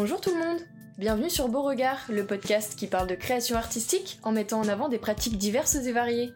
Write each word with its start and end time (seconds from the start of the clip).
Bonjour 0.00 0.20
tout 0.20 0.30
le 0.30 0.38
monde 0.38 0.60
Bienvenue 0.96 1.28
sur 1.28 1.48
Beauregard, 1.48 1.98
le 2.08 2.24
podcast 2.24 2.76
qui 2.76 2.86
parle 2.86 3.08
de 3.08 3.16
création 3.16 3.56
artistique 3.56 4.20
en 4.22 4.30
mettant 4.30 4.60
en 4.60 4.68
avant 4.68 4.88
des 4.88 4.96
pratiques 4.96 5.38
diverses 5.38 5.74
et 5.74 5.90
variées. 5.90 6.32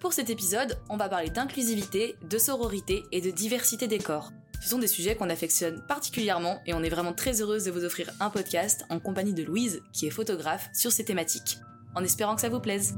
Pour 0.00 0.14
cet 0.14 0.30
épisode, 0.30 0.78
on 0.88 0.96
va 0.96 1.10
parler 1.10 1.28
d'inclusivité, 1.28 2.16
de 2.26 2.38
sororité 2.38 3.02
et 3.12 3.20
de 3.20 3.30
diversité 3.30 3.86
des 3.86 3.98
corps. 3.98 4.32
Ce 4.62 4.70
sont 4.70 4.78
des 4.78 4.86
sujets 4.86 5.14
qu'on 5.14 5.28
affectionne 5.28 5.84
particulièrement 5.88 6.62
et 6.64 6.72
on 6.72 6.82
est 6.82 6.88
vraiment 6.88 7.12
très 7.12 7.42
heureuse 7.42 7.64
de 7.64 7.70
vous 7.70 7.84
offrir 7.84 8.10
un 8.18 8.30
podcast 8.30 8.86
en 8.88 8.98
compagnie 8.98 9.34
de 9.34 9.42
Louise, 9.42 9.82
qui 9.92 10.06
est 10.06 10.10
photographe, 10.10 10.70
sur 10.72 10.90
ces 10.90 11.04
thématiques. 11.04 11.58
En 11.94 12.02
espérant 12.02 12.34
que 12.34 12.40
ça 12.40 12.48
vous 12.48 12.60
plaise. 12.60 12.94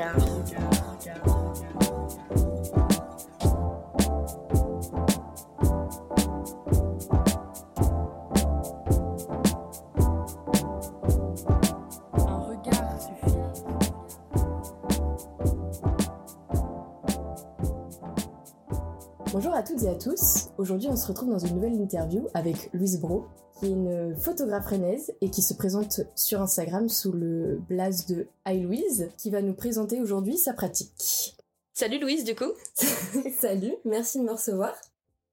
Bonjour 0.00 1.39
à 19.60 19.62
toutes 19.62 19.82
et 19.82 19.88
à 19.88 19.94
tous. 19.94 20.48
Aujourd'hui, 20.56 20.88
on 20.88 20.96
se 20.96 21.06
retrouve 21.06 21.28
dans 21.28 21.38
une 21.38 21.56
nouvelle 21.56 21.74
interview 21.74 22.26
avec 22.32 22.70
Louise 22.72 22.98
Bro, 22.98 23.26
qui 23.58 23.66
est 23.66 23.68
une 23.68 24.16
photographe 24.16 24.64
rennaise 24.64 25.12
et 25.20 25.28
qui 25.28 25.42
se 25.42 25.52
présente 25.52 26.00
sur 26.16 26.40
Instagram 26.40 26.88
sous 26.88 27.12
le 27.12 27.60
blaze 27.68 28.06
de 28.06 28.26
Hi 28.46 28.58
Louise, 28.62 29.10
qui 29.18 29.28
va 29.28 29.42
nous 29.42 29.52
présenter 29.52 30.00
aujourd'hui 30.00 30.38
sa 30.38 30.54
pratique. 30.54 31.36
Salut 31.74 32.00
Louise, 32.00 32.24
du 32.24 32.34
coup. 32.34 32.52
Salut, 33.38 33.74
merci 33.84 34.20
de 34.20 34.24
me 34.24 34.32
recevoir. 34.32 34.74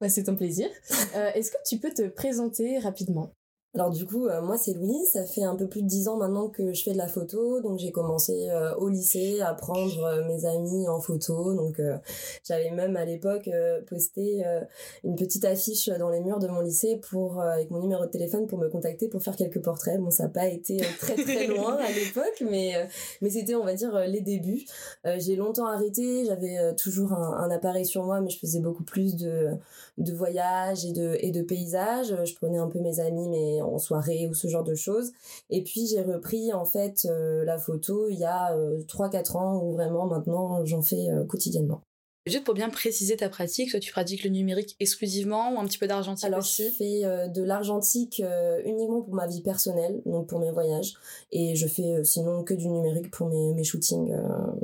Bah, 0.02 0.09
c'est 0.09 0.23
ton 0.23 0.36
plaisir. 0.36 0.67
Euh, 1.16 1.31
est-ce 1.34 1.50
que 1.50 1.58
tu 1.66 1.78
peux 1.78 1.94
te 1.94 2.09
présenter 2.09 2.80
rapidement? 2.80 3.31
Alors 3.78 3.92
du 3.92 4.08
coup, 4.08 4.25
euh, 4.25 4.42
moi 4.42 4.58
c'est 4.58 4.73
Louise, 4.73 5.08
ça 5.14 5.23
fait 5.23 5.44
un 5.44 5.56
peu 5.56 5.67
plus 5.67 5.83
de 5.83 5.88
dix 5.88 6.08
ans 6.08 6.17
maintenant 6.17 6.50
que 6.50 6.73
je 6.73 6.81
fais 6.81 6.94
de 6.94 6.97
la 6.97 7.08
photo, 7.08 7.61
donc 7.61 7.78
j'ai 7.78 7.92
commencé 7.92 8.50
euh, 8.50 8.73
au 8.78 8.89
lycée 8.89 9.39
à 9.39 9.53
prendre 9.53 10.03
euh, 10.03 10.25
mes 10.25 10.45
amis 10.45 10.88
en 10.88 11.00
photo, 11.00 11.53
donc 11.53 11.80
j'avais 12.44 12.72
même 12.72 12.95
à 12.95 13.06
l'époque 13.06 13.47
posté 13.88 14.44
une 15.03 15.16
petite 15.16 15.45
affiche 15.45 15.89
dans 15.89 16.09
les 16.09 16.22
murs 16.22 16.39
de 16.39 16.47
mon 16.47 16.61
lycée 16.61 17.00
pour 17.08 17.39
avec 17.39 17.69
mon 17.69 17.80
numéro 17.80 18.03
de 18.03 18.09
téléphone 18.09 18.47
pour 18.47 18.58
me 18.58 18.67
contacter 18.67 19.09
pour 19.09 19.22
faire 19.22 19.36
quelques 19.36 19.61
portraits. 19.61 20.00
Bon, 20.00 20.09
ça 20.09 20.23
n'a 20.23 20.30
pas 20.30 20.47
été 20.47 20.78
très 21.00 21.14
très 21.14 21.45
loin 21.56 21.75
à 21.75 21.91
l'époque, 21.91 22.44
mais 22.50 22.73
mais 23.22 23.30
c'était 23.30 23.53
on 23.53 23.64
va 23.64 23.75
dire 23.75 23.95
les 24.08 24.22
débuts. 24.22 24.66
j'ai 25.17 25.36
longtemps 25.36 25.67
arrêté, 25.67 26.25
j'avais 26.25 26.75
toujours 26.75 27.14
un, 27.14 27.38
un, 27.44 27.52
appareil 27.52 27.86
sur 27.86 28.03
moi, 28.03 28.22
mais 28.22 28.30
je 28.31 28.39
faisais 28.39 28.59
beaucoup 28.59 28.84
plus 28.84 29.16
de 29.16 29.52
de 29.98 30.14
voyages 30.14 30.86
et 30.86 30.94
de 30.94 31.17
et 31.20 31.31
de 31.31 31.42
paysages. 31.42 32.16
Je 32.23 32.36
prenais 32.36 32.58
un 32.58 32.67
peu 32.67 32.80
mes 32.80 33.00
amis, 33.00 33.28
mais 33.30 33.62
en 33.62 33.78
soirée 33.78 34.28
ou 34.28 34.34
ce 34.34 34.48
genre 34.48 34.64
de 34.64 34.76
choses. 34.76 35.12
Et 35.50 35.64
puis 35.64 35.88
j'ai 35.88 36.02
repris 36.02 36.53
en 36.53 36.66
fait 36.66 37.06
euh, 37.06 37.44
la 37.45 37.58
photo 37.58 38.09
il 38.09 38.20
y 38.20 38.25
a 38.25 38.56
3-4 38.88 39.36
euh, 39.36 39.40
ans 39.40 39.64
où 39.64 39.73
vraiment 39.73 40.06
maintenant 40.06 40.66
j'en 40.66 40.81
fais 40.81 41.09
euh, 41.09 41.25
quotidiennement. 41.25 41.81
Juste 42.25 42.44
pour 42.44 42.53
bien 42.53 42.70
préciser 42.70 43.16
ta 43.16 43.30
pratique, 43.30 43.72
toi 43.72 43.80
tu 43.80 43.90
pratiques 43.90 44.25
le 44.25 44.30
numérique 44.30 44.75
exclusivement 44.81 45.53
ou 45.53 45.59
un 45.59 45.66
petit 45.66 45.78
peu 45.78 45.88
d'argentique 45.88 46.25
Alors 46.25 46.42
je 46.42 46.64
fais 46.64 47.30
de 47.30 47.42
l'argentique 47.42 48.22
uniquement 48.66 49.02
pour 49.02 49.14
ma 49.14 49.28
vie 49.28 49.42
personnelle, 49.42 50.02
donc 50.06 50.28
pour 50.28 50.40
mes 50.40 50.52
voyages, 50.52 50.94
et 51.31 51.56
je 51.56 51.68
fais 51.68 52.03
sinon 52.03 52.44
que 52.44 52.53
du 52.53 52.68
numérique 52.68 53.12
pour 53.12 53.30
mes, 53.30 53.53
mes 53.53 53.64
shootings, 53.64 54.14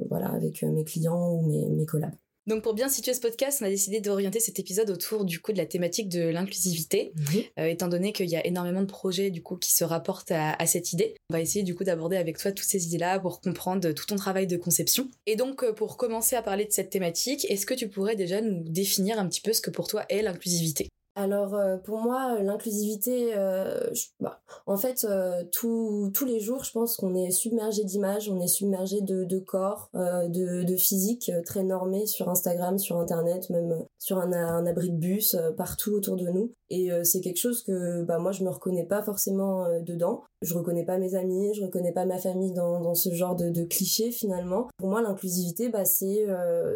voilà, 0.09 0.27
avec 0.33 0.61
mes 0.63 0.83
clients 0.83 1.31
ou 1.35 1.47
mes, 1.47 1.69
mes 1.69 1.85
collabs. 1.85 2.11
Donc 2.45 2.61
pour 2.61 2.73
bien 2.73 2.89
situer 2.89 3.13
ce 3.13 3.21
podcast, 3.21 3.59
on 3.61 3.65
a 3.65 3.69
décidé 3.69 4.01
d'orienter 4.01 4.39
cet 4.39 4.59
épisode 4.59 4.89
autour 4.89 5.23
du 5.23 5.39
coup 5.39 5.53
de 5.53 5.57
la 5.57 5.65
thématique 5.65 6.09
de 6.09 6.27
l'inclusivité, 6.27 7.13
mhm. 7.15 7.41
euh, 7.59 7.65
étant 7.67 7.87
donné 7.87 8.11
qu'il 8.11 8.29
y 8.29 8.35
a 8.35 8.45
énormément 8.45 8.81
de 8.81 8.87
projets 8.87 9.31
du 9.31 9.41
coup 9.41 9.55
qui 9.55 9.71
se 9.71 9.83
rapportent 9.83 10.31
à, 10.31 10.65
cette 10.65 10.91
idée. 10.91 11.15
On 11.29 11.35
va 11.35 11.41
essayer 11.41 11.63
du 11.63 11.75
coup 11.75 11.83
d'aborder 11.83 12.17
avec 12.17 12.37
toi 12.37 12.51
toutes 12.51 12.67
ces 12.67 12.87
idées-là 12.87 13.19
pour 13.19 13.39
comprendre 13.39 13.91
tout 13.91 14.05
ton 14.05 14.15
travail 14.15 14.47
de 14.47 14.57
conception. 14.57 15.09
Et 15.25 15.35
donc 15.35 15.63
euh, 15.63 15.73
pour 15.73 15.95
commencer 15.95 16.35
à 16.35 16.41
parler 16.41 16.65
de 16.65 16.71
cette 16.71 16.89
thématique, 16.89 17.45
est-ce 17.49 17.65
que 17.65 17.73
tu 17.73 17.87
pourrais 17.87 18.15
déjà 18.15 18.41
nous 18.41 18.63
définir 18.63 19.19
un 19.19 19.27
petit 19.27 19.41
peu 19.41 19.53
ce 19.53 19.61
que 19.61 19.69
pour 19.69 19.87
toi 19.87 20.05
est 20.09 20.21
l'inclusivité? 20.21 20.89
Alors 21.15 21.53
euh, 21.53 21.77
pour 21.77 21.99
moi, 21.99 22.39
l'inclusivité, 22.41 23.33
euh, 23.35 23.79
bah, 24.19 24.41
en 24.65 24.77
fait, 24.77 25.05
euh, 25.07 25.43
tous 25.51 26.11
les 26.25 26.39
jours, 26.39 26.63
je 26.63 26.71
pense 26.71 26.97
qu'on 26.97 27.13
est 27.13 27.29
submergé 27.29 27.83
d'images, 27.83 28.29
on 28.29 28.39
est 28.39 28.47
submergé 28.47 29.01
de, 29.01 29.23
de 29.23 29.39
corps, 29.39 29.89
de, 29.93 30.63
de 30.63 30.75
physique 30.75 31.31
très 31.45 31.63
normé 31.63 32.07
sur 32.07 32.29
Instagram, 32.29 32.79
sur 32.79 32.97
Internet, 32.97 33.49
même 33.49 33.85
sur 33.99 34.17
un, 34.17 34.33
un 34.33 34.65
abri 34.65 34.89
de 34.89 34.97
bus, 34.97 35.37
partout 35.57 35.91
autour 35.91 36.15
de 36.15 36.27
nous. 36.29 36.53
Et 36.69 36.89
c'est 37.03 37.21
quelque 37.21 37.37
chose 37.37 37.61
que 37.63 38.03
bah, 38.03 38.17
moi, 38.17 38.31
je 38.31 38.43
me 38.43 38.49
reconnais 38.49 38.85
pas 38.85 39.03
forcément 39.03 39.67
dedans. 39.81 40.23
Je 40.41 40.55
reconnais 40.55 40.85
pas 40.85 40.97
mes 40.97 41.15
amis, 41.15 41.53
je 41.53 41.63
reconnais 41.63 41.93
pas 41.93 42.05
ma 42.05 42.17
famille 42.17 42.53
dans, 42.53 42.81
dans 42.81 42.95
ce 42.95 43.13
genre 43.13 43.35
de, 43.35 43.49
de 43.49 43.63
clichés 43.63 44.11
finalement. 44.11 44.67
Pour 44.77 44.89
moi, 44.89 45.01
l'inclusivité, 45.01 45.69
bah, 45.69 45.85
c'est 45.85 46.25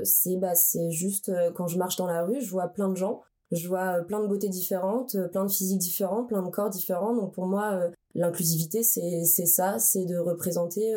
c'est 0.04 0.38
bah, 0.38 0.54
juste 0.90 1.32
quand 1.56 1.68
je 1.68 1.78
marche 1.78 1.96
dans 1.96 2.08
la 2.08 2.24
rue, 2.24 2.42
je 2.42 2.50
vois 2.52 2.68
plein 2.68 2.90
de 2.90 2.96
gens 2.96 3.22
je 3.52 3.68
vois 3.68 4.00
euh, 4.00 4.04
plein 4.04 4.20
de 4.22 4.28
beautés 4.28 4.50
différentes, 4.50 5.16
euh, 5.16 5.28
plein 5.28 5.46
de 5.46 5.52
physiques 5.52 5.80
différents, 5.80 6.24
plein 6.24 6.42
de 6.42 6.50
corps 6.50 6.70
différents. 6.70 7.16
Donc 7.16 7.34
pour 7.34 7.46
moi, 7.46 7.74
euh, 7.74 7.90
l'inclusivité, 8.16 8.84
c'est 8.84 9.46
ça, 9.46 9.80
c'est 9.80 10.06
de 10.06 10.18
représenter 10.18 10.96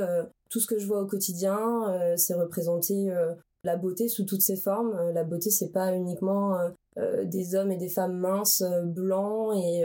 tout 0.48 0.58
ce 0.58 0.66
que 0.66 0.78
je 0.78 0.86
vois 0.86 1.02
au 1.02 1.06
quotidien, 1.06 2.14
c'est 2.16 2.32
représenter 2.32 3.12
la 3.62 3.76
beauté 3.76 4.08
sous 4.08 4.24
toutes 4.24 4.40
ses 4.40 4.56
formes. 4.56 4.98
La 5.12 5.22
beauté, 5.22 5.50
c'est 5.50 5.68
pas 5.68 5.94
uniquement 5.94 6.56
des 6.96 7.54
hommes 7.54 7.72
et 7.72 7.76
des 7.76 7.90
femmes 7.90 8.16
minces, 8.16 8.64
blancs 8.86 9.54
et, 9.54 9.84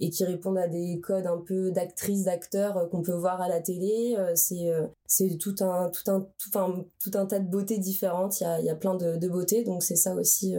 et 0.00 0.10
qui 0.10 0.24
répondent 0.24 0.58
à 0.58 0.66
des 0.66 0.98
codes 1.00 1.28
un 1.28 1.38
peu 1.38 1.70
d'actrices, 1.70 2.24
d'acteurs 2.24 2.88
qu'on 2.90 3.02
peut 3.02 3.14
voir 3.14 3.40
à 3.40 3.48
la 3.48 3.60
télé. 3.60 4.16
c'est 4.34 4.68
c'est 5.06 5.38
tout 5.38 5.54
un 5.60 5.88
tout 5.90 6.10
un 6.10 6.22
tout, 6.36 6.48
enfin, 6.48 6.84
tout 6.98 7.12
un 7.14 7.26
tas 7.26 7.38
de 7.38 7.48
beautés 7.48 7.78
différentes. 7.78 8.40
Il 8.40 8.44
y 8.44 8.46
a, 8.46 8.60
y 8.60 8.70
a 8.70 8.74
plein 8.74 8.96
de, 8.96 9.14
de 9.14 9.28
beautés, 9.28 9.62
donc 9.62 9.84
c'est 9.84 9.94
ça 9.94 10.16
aussi 10.16 10.56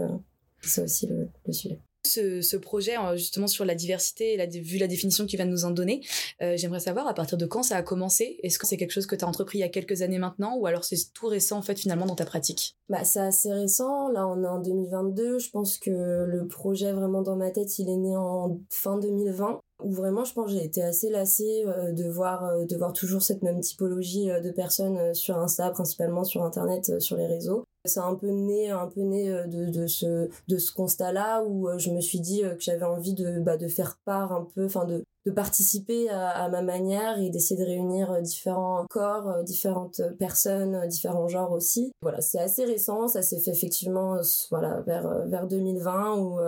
c'est 0.67 0.81
aussi 0.81 1.07
le, 1.07 1.29
sujet. 1.51 1.79
Ce, 2.05 2.55
projet 2.55 2.97
euh, 2.97 3.17
justement 3.17 3.47
sur 3.47 3.66
la 3.66 3.75
diversité, 3.75 4.33
et 4.33 4.38
la, 4.38 4.45
vu 4.45 4.78
la 4.78 4.88
définition 4.88 5.25
qu'il 5.25 5.38
va 5.38 5.45
nous 5.45 5.66
en 5.66 5.72
donner, 5.72 6.01
euh, 6.41 6.55
j'aimerais 6.55 6.79
savoir 6.79 7.07
à 7.07 7.13
partir 7.13 7.38
de 7.38 7.45
quand 7.45 7.63
ça 7.63 7.75
a 7.75 7.81
commencé? 7.81 8.39
Est-ce 8.44 8.59
que 8.59 8.66
c'est 8.66 8.77
quelque 8.77 8.91
chose 8.91 9.07
que 9.07 9.16
tu 9.16 9.25
as 9.25 9.27
entrepris 9.27 9.57
il 9.57 9.61
y 9.61 9.66
a 9.66 9.69
quelques 9.69 10.01
années 10.01 10.19
maintenant 10.19 10.56
ou 10.57 10.67
alors 10.67 10.85
c'est 10.85 10.97
tout 11.13 11.27
récent 11.27 11.57
en 11.57 11.61
fait 11.61 11.77
finalement 11.77 12.06
dans 12.06 12.16
ta 12.16 12.25
pratique? 12.25 12.77
Bah 12.89 13.03
c'est 13.03 13.19
assez 13.19 13.51
récent. 13.51 14.09
Là 14.09 14.27
on 14.27 14.44
est 14.44 14.47
en 14.47 14.61
2022. 14.61 15.39
Je 15.39 15.50
pense 15.50 15.77
que 15.77 15.89
le 15.89 16.47
projet 16.47 16.94
vraiment 16.94 17.22
dans 17.22 17.35
ma 17.35 17.51
tête 17.51 17.77
il 17.79 17.89
est 17.89 17.97
né 17.97 18.16
en 18.16 18.59
fin 18.69 18.97
2020 18.97 19.59
où 19.83 19.91
vraiment 19.91 20.23
je 20.23 20.33
pense 20.33 20.51
j'ai 20.51 20.63
été 20.63 20.83
assez 20.83 21.09
lassée 21.09 21.63
euh, 21.67 21.91
de 21.91 22.05
voir 22.05 22.65
de 22.65 22.75
voir 22.75 22.93
toujours 22.93 23.21
cette 23.21 23.43
même 23.43 23.61
typologie 23.61 24.27
de 24.27 24.51
personnes 24.51 25.13
sur 25.13 25.38
Insta 25.38 25.69
principalement 25.71 26.23
sur 26.23 26.43
internet 26.43 26.99
sur 26.99 27.17
les 27.17 27.27
réseaux 27.27 27.65
c'est 27.88 27.99
un 27.99 28.15
peu 28.15 28.27
né, 28.27 28.69
un 28.69 28.88
peu 28.88 29.01
né 29.01 29.31
euh, 29.31 29.47
de, 29.47 29.65
de 29.65 29.88
ce, 29.88 30.29
de 30.47 30.57
ce 30.57 30.71
constat-là 30.73 31.43
où 31.43 31.67
euh, 31.67 31.77
je 31.77 31.91
me 31.91 32.01
suis 32.01 32.19
dit 32.19 32.43
euh, 32.43 32.55
que 32.55 32.61
j'avais 32.61 32.85
envie 32.85 33.13
de, 33.13 33.39
bah, 33.39 33.57
de 33.57 33.67
faire 33.67 33.97
part 34.05 34.33
un 34.33 34.47
peu, 34.55 34.65
enfin 34.65 34.85
de, 34.85 35.03
de 35.25 35.31
participer 35.31 36.09
à, 36.09 36.29
à, 36.29 36.49
ma 36.49 36.61
manière 36.61 37.19
et 37.19 37.29
d'essayer 37.29 37.59
de 37.59 37.65
réunir 37.65 38.21
différents 38.21 38.85
corps, 38.89 39.44
différentes 39.44 40.01
personnes, 40.19 40.88
différents 40.88 41.27
genres 41.27 41.51
aussi. 41.51 41.91
Voilà, 42.01 42.21
c'est 42.21 42.39
assez 42.39 42.65
récent, 42.65 43.07
ça 43.07 43.21
s'est 43.21 43.39
fait 43.39 43.51
effectivement 43.51 44.17
voilà, 44.51 44.81
vers, 44.81 45.25
vers 45.27 45.47
2020 45.47 46.17
où, 46.17 46.39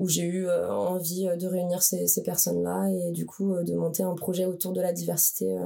où 0.00 0.08
j'ai 0.08 0.24
eu 0.24 0.50
envie 0.50 1.28
de 1.38 1.46
réunir 1.46 1.82
ces, 1.82 2.08
ces 2.08 2.22
personnes-là 2.22 2.88
et 2.90 3.12
du 3.12 3.26
coup 3.26 3.54
de 3.62 3.74
monter 3.74 4.02
un 4.02 4.14
projet 4.14 4.46
autour 4.46 4.72
de 4.72 4.80
la 4.80 4.92
diversité 4.92 5.56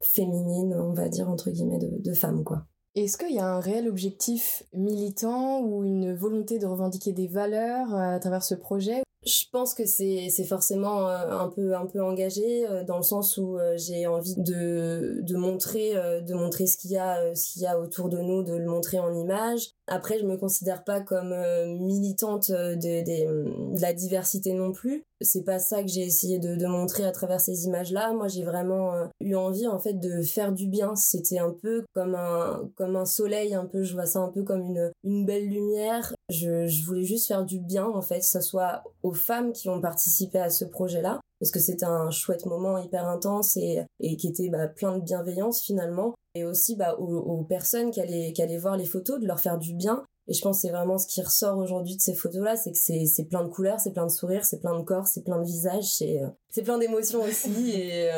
féminine, 0.00 0.74
on 0.74 0.92
va 0.92 1.08
dire, 1.08 1.30
entre 1.30 1.50
guillemets, 1.50 1.78
de, 1.78 1.90
de 1.98 2.14
femmes, 2.14 2.42
quoi. 2.42 2.66
Est-ce 2.94 3.18
qu'il 3.18 3.34
y 3.34 3.40
a 3.40 3.46
un 3.46 3.58
réel 3.58 3.88
objectif 3.88 4.62
militant 4.72 5.60
ou 5.62 5.84
une 5.84 6.14
volonté 6.14 6.60
de 6.60 6.66
revendiquer 6.66 7.12
des 7.12 7.26
valeurs 7.26 7.92
euh, 7.92 8.14
à 8.14 8.20
travers 8.20 8.44
ce 8.44 8.54
projet? 8.54 9.02
Je 9.26 9.44
pense 9.50 9.74
que 9.74 9.86
c'est 9.86 10.30
forcément 10.46 11.08
euh, 11.08 11.30
un 11.30 11.48
peu 11.48 11.74
un 11.74 11.86
peu 11.86 12.02
engagé 12.02 12.68
euh, 12.68 12.84
dans 12.84 12.98
le 12.98 13.02
sens 13.02 13.38
où 13.38 13.56
j'ai 13.74 14.06
envie 14.06 14.36
de 14.36 15.20
de 15.22 15.36
montrer 15.36 15.94
de 15.94 16.34
montrer 16.34 16.66
ce 16.66 16.76
qu'il 16.76 16.90
y 16.90 16.98
a 16.98 17.34
ce 17.34 17.52
qu'il 17.52 17.62
y 17.62 17.66
a 17.66 17.80
autour 17.80 18.10
de 18.10 18.18
nous 18.18 18.42
de 18.42 18.54
le 18.54 18.66
montrer 18.66 18.98
en 18.98 19.12
image 19.14 19.70
après, 19.86 20.18
je 20.18 20.24
me 20.24 20.36
considère 20.36 20.82
pas 20.82 21.00
comme 21.00 21.32
euh, 21.32 21.66
militante 21.66 22.48
euh, 22.50 22.74
de, 22.74 23.80
la 23.80 23.92
diversité 23.92 24.54
non 24.54 24.72
plus. 24.72 25.04
C'est 25.20 25.44
pas 25.44 25.58
ça 25.58 25.82
que 25.82 25.88
j'ai 25.88 26.02
essayé 26.02 26.38
de, 26.38 26.66
montrer 26.66 27.04
à 27.04 27.12
travers 27.12 27.40
ces 27.40 27.66
images-là. 27.66 28.14
Moi, 28.14 28.28
j'ai 28.28 28.44
vraiment 28.44 28.94
euh, 28.94 29.06
eu 29.20 29.34
envie, 29.34 29.66
en 29.66 29.78
fait, 29.78 29.94
de 29.94 30.22
faire 30.22 30.52
du 30.52 30.68
bien. 30.68 30.96
C'était 30.96 31.38
un 31.38 31.50
peu 31.50 31.84
comme 31.94 32.14
un, 32.14 32.70
comme 32.76 32.96
un 32.96 33.04
soleil, 33.04 33.54
un 33.54 33.66
peu. 33.66 33.82
Je 33.82 33.92
vois 33.92 34.06
ça 34.06 34.20
un 34.20 34.28
peu 34.28 34.42
comme 34.42 34.62
une, 34.62 35.26
belle 35.26 35.48
lumière. 35.48 36.14
Je, 36.30 36.84
voulais 36.86 37.04
juste 37.04 37.28
faire 37.28 37.44
du 37.44 37.60
bien, 37.60 37.86
en 37.86 38.00
fait, 38.00 38.20
que 38.20 38.26
ce 38.26 38.40
soit 38.40 38.82
aux 39.02 39.12
femmes 39.12 39.52
qui 39.52 39.68
ont 39.68 39.80
participé 39.80 40.38
à 40.38 40.48
ce 40.48 40.64
projet-là, 40.64 41.20
parce 41.40 41.50
que 41.50 41.60
c'était 41.60 41.84
un 41.84 42.10
chouette 42.10 42.46
moment 42.46 42.78
hyper 42.78 43.06
intense 43.06 43.56
et, 43.58 43.82
et 44.00 44.16
qui 44.16 44.28
était 44.28 44.48
bah, 44.48 44.66
plein 44.68 44.96
de 44.96 45.02
bienveillance 45.02 45.62
finalement 45.62 46.14
et 46.34 46.44
aussi 46.44 46.76
bah, 46.76 46.94
aux, 46.98 47.44
personnes 47.44 47.90
qui 47.90 48.00
allaient, 48.00 48.32
qui 48.32 48.42
allaient 48.42 48.58
voir 48.58 48.76
les 48.76 48.84
photos, 48.84 49.20
de 49.20 49.26
leur 49.26 49.40
faire 49.40 49.58
du 49.58 49.74
bien. 49.74 50.04
Et 50.26 50.32
je 50.32 50.40
pense 50.40 50.58
que 50.58 50.62
c'est 50.62 50.72
vraiment 50.72 50.98
ce 50.98 51.06
qui 51.06 51.22
ressort 51.22 51.58
aujourd'hui 51.58 51.96
de 51.96 52.00
ces 52.00 52.14
photos-là, 52.14 52.56
c'est 52.56 52.72
que 52.72 52.78
c'est 52.78 53.24
plein 53.28 53.44
de 53.44 53.48
couleurs, 53.48 53.78
c'est 53.78 53.92
plein 53.92 54.06
de 54.06 54.10
sourires, 54.10 54.44
c'est 54.44 54.60
plein 54.60 54.78
de 54.78 54.82
corps, 54.82 55.06
c'est 55.06 55.22
plein 55.22 55.38
de 55.38 55.44
visages, 55.44 55.84
c'est 55.84 56.62
plein 56.62 56.78
d'émotions 56.78 57.22
aussi. 57.22 57.70
et 57.74 58.08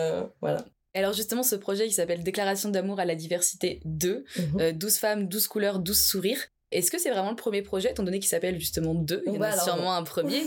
voilà. 0.41 0.65
Alors 0.95 1.13
justement, 1.13 1.43
ce 1.43 1.57
projet 1.57 1.87
qui 1.89 1.93
s'appelle 1.93 2.23
Déclaration 2.23 2.71
d'amour 2.71 3.01
à 3.01 3.05
la 3.05 3.15
diversité 3.17 3.81
2, 3.85 4.25
12 4.73 4.73
mhm. 4.73 4.91
femmes, 4.91 5.29
12 5.29 5.47
couleurs, 5.49 5.79
12 5.79 6.01
sourires. 6.01 6.47
Est-ce 6.73 6.91
que 6.91 6.99
c'est 6.99 7.11
vraiment 7.11 7.31
le 7.31 7.37
premier 7.37 7.63
projet, 7.63 7.93
étant 7.93 8.03
donné 8.03 8.19
qu'il 8.19 8.29
s'appelle 8.29 8.59
justement 8.59 8.95
2 8.95 9.23
Il 9.27 9.35
y 9.35 9.39
en 9.39 9.43
a 9.43 9.57
sûrement 9.57 9.95
un 9.95 10.03
premier? 10.03 10.43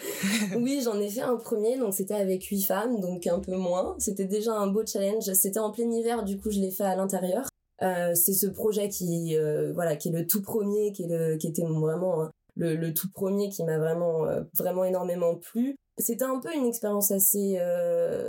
oui, 0.56 0.80
j'en 0.84 0.98
ai 1.00 1.08
fait 1.08 1.22
un 1.22 1.36
premier, 1.36 1.76
donc 1.76 1.92
c'était 1.92 2.14
avec 2.14 2.44
8 2.44 2.62
femmes, 2.62 3.00
donc 3.00 3.26
un 3.26 3.40
peu 3.40 3.56
moins. 3.56 3.96
C'était 3.98 4.26
déjà 4.26 4.52
un 4.52 4.68
beau 4.68 4.86
challenge. 4.86 5.24
C'était 5.34 5.58
en 5.58 5.72
plein 5.72 5.90
hiver, 5.90 6.22
du 6.22 6.38
coup 6.38 6.50
je 6.50 6.60
l'ai 6.60 6.70
fait 6.70 6.84
à 6.84 6.94
l'intérieur. 6.94 7.48
Euh, 7.82 8.14
c'est 8.14 8.32
ce 8.32 8.46
projet 8.46 8.88
qui, 8.88 9.36
euh, 9.36 9.72
voilà, 9.74 9.96
qui 9.96 10.08
est 10.08 10.12
le 10.12 10.26
tout 10.26 10.40
premier, 10.40 10.92
qui, 10.92 11.04
est 11.04 11.08
le, 11.08 11.36
qui 11.36 11.48
était 11.48 11.62
vraiment 11.62 12.22
hein, 12.22 12.30
le, 12.56 12.90
tout 12.92 13.10
premier 13.10 13.50
qui 13.50 13.64
m'a 13.64 13.78
vraiment, 13.78 14.24
euh, 14.24 14.42
vraiment 14.56 14.84
énormément 14.84 15.34
plu. 15.34 15.76
C'était 15.98 16.24
un 16.24 16.38
peu 16.40 16.54
une 16.54 16.66
expérience 16.66 17.10
assez 17.10 17.58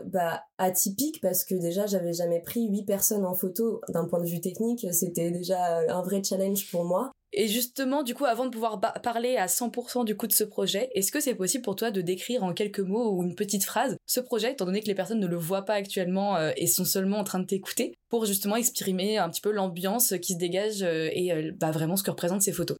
bah, 0.06 0.42
atypique 0.58 1.20
parce 1.22 1.44
que 1.44 1.54
déjà 1.54 1.86
j'avais 1.86 2.14
jamais 2.14 2.40
pris 2.40 2.66
huit 2.70 2.86
personnes 2.86 3.26
en 3.26 3.34
photo 3.34 3.82
d'un 3.90 4.06
point 4.06 4.22
de 4.22 4.26
vue 4.26 4.40
technique, 4.40 4.88
c'était 4.94 5.32
déjà 5.32 5.80
un 5.90 6.02
vrai 6.02 6.24
challenge 6.24 6.72
pour 6.72 6.86
moi. 6.86 7.12
Et 7.34 7.48
justement, 7.48 8.04
du 8.04 8.14
coup, 8.14 8.26
avant 8.26 8.46
de 8.46 8.50
pouvoir 8.50 8.80
parler 8.80 9.36
à 9.36 9.48
100% 9.48 10.06
du 10.06 10.16
coup 10.16 10.28
de 10.28 10.34
ce 10.34 10.44
projet, 10.44 10.90
est-ce 10.96 11.12
que 11.12 11.20
c'est 11.20 11.36
possible 11.36 11.64
pour 11.64 11.76
toi 11.76 11.92
de 11.92 12.02
décrire 12.02 12.44
en 12.44 12.54
quelques 12.54 12.80
mots 12.80 13.12
ou 13.12 13.24
une 13.24 13.36
petite 13.36 13.66
phrase 13.66 13.98
ce 14.06 14.20
projet, 14.20 14.54
étant 14.54 14.66
donné 14.66 14.82
que 14.82 14.88
les 14.88 14.96
personnes 14.96 15.20
ne 15.20 15.28
le 15.28 15.36
voient 15.36 15.66
pas 15.66 15.74
actuellement 15.74 16.38
euh, 16.38 16.52
et 16.56 16.68
sont 16.68 16.86
seulement 16.86 17.18
en 17.18 17.24
train 17.24 17.40
de 17.40 17.46
t'écouter, 17.46 17.94
pour 18.10 18.26
justement 18.26 18.56
exprimer 18.56 19.18
un 19.18 19.30
petit 19.30 19.42
peu 19.42 19.52
l'ambiance 19.52 20.14
qui 20.22 20.34
se 20.34 20.38
dégage 20.38 20.84
euh, 20.84 21.10
et 21.12 21.52
bah, 21.52 21.72
vraiment 21.72 21.98
ce 21.98 22.04
que 22.04 22.12
représentent 22.12 22.42
ces 22.42 22.54
photos? 22.54 22.78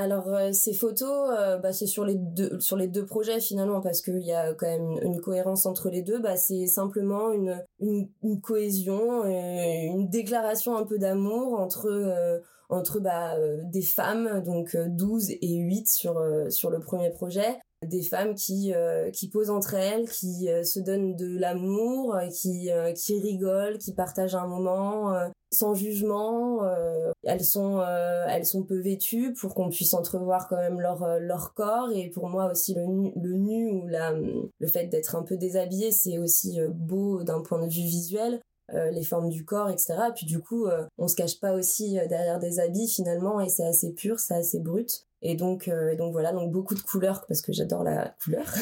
Alors 0.00 0.28
euh, 0.28 0.50
ces 0.52 0.72
photos, 0.72 1.28
euh, 1.38 1.58
bah, 1.58 1.74
c'est 1.74 1.86
sur 1.86 2.06
les 2.06 2.14
deux 2.14 2.58
sur 2.58 2.78
les 2.78 2.86
deux 2.86 3.04
projets 3.04 3.38
finalement 3.38 3.82
parce 3.82 4.00
qu'il 4.00 4.22
y 4.22 4.32
a 4.32 4.54
quand 4.54 4.66
même 4.66 4.98
une, 5.02 5.20
cohérence 5.20 5.66
entre 5.66 5.90
les 5.90 6.00
deux. 6.00 6.18
Bah, 6.18 6.36
c'est 6.36 6.66
simplement 6.66 7.32
une, 7.32 7.62
une, 7.80 8.40
cohésion, 8.40 9.24
euh, 9.24 9.28
une 9.28 10.08
déclaration 10.08 10.74
un 10.76 10.86
peu 10.86 10.98
d'amour 10.98 11.60
entre 11.60 12.40
entre 12.70 13.00
bah, 13.00 13.34
des 13.64 13.82
femmes 13.82 14.42
donc 14.44 14.76
12 14.76 15.30
et 15.30 15.56
8 15.56 15.88
sur 15.88 16.20
sur 16.50 16.70
le 16.70 16.80
premier 16.80 17.10
projet 17.10 17.58
des 17.86 18.02
femmes 18.02 18.34
qui 18.34 18.72
qui 19.12 19.28
posent 19.28 19.50
entre 19.50 19.74
elles, 19.74 20.08
qui 20.08 20.48
se 20.64 20.80
donnent 20.80 21.16
de 21.16 21.38
l'amour, 21.38 22.18
qui 22.30 22.70
qui 22.94 23.20
rigolent, 23.20 23.78
qui 23.78 23.94
partagent 23.94 24.34
un 24.34 24.46
moment, 24.46 25.14
sans 25.52 25.74
jugement. 25.74 26.64
Euh, 26.64 27.10
elles 27.24 27.44
sont 27.44 27.80
euh, 27.80 28.24
elles 28.28 28.46
sont 28.46 28.62
peu 28.62 28.78
vêtues 28.78 29.34
pour 29.34 29.54
qu'on 29.54 29.68
puisse 29.68 29.94
entrevoir 29.94 30.48
quand 30.48 30.56
même 30.56 30.80
leur 30.80 31.02
euh, 31.02 31.18
leur 31.18 31.54
corps 31.54 31.90
et 31.92 32.08
pour 32.10 32.28
moi 32.28 32.50
aussi 32.50 32.74
le 32.74 32.86
nu, 32.86 33.12
le 33.20 33.34
nu 33.34 33.70
ou 33.70 33.86
la 33.86 34.12
le 34.12 34.66
fait 34.66 34.86
d'être 34.86 35.16
un 35.16 35.22
peu 35.22 35.36
déshabillé 35.36 35.90
c'est 35.90 36.18
aussi 36.18 36.60
beau 36.70 37.22
d'un 37.22 37.40
point 37.40 37.58
de 37.58 37.70
vue 37.70 37.82
visuel. 37.82 38.40
Les 38.72 39.04
formes 39.04 39.28
du 39.28 39.44
corps, 39.44 39.70
etc. 39.70 39.94
Puis 40.14 40.26
du 40.26 40.40
coup, 40.40 40.66
on 40.98 41.08
se 41.08 41.16
cache 41.16 41.40
pas 41.40 41.52
aussi 41.52 41.94
derrière 42.08 42.38
des 42.38 42.60
habits 42.60 42.88
finalement, 42.88 43.40
et 43.40 43.48
c'est 43.48 43.66
assez 43.66 43.92
pur, 43.92 44.18
c'est 44.18 44.34
assez 44.34 44.60
brut. 44.60 45.06
Et 45.22 45.34
donc, 45.34 45.70
donc 45.98 46.12
voilà, 46.12 46.32
donc 46.32 46.50
beaucoup 46.50 46.74
de 46.74 46.80
couleurs 46.80 47.26
parce 47.26 47.42
que 47.42 47.52
j'adore 47.52 47.84
la 47.84 48.14
couleur. 48.22 48.46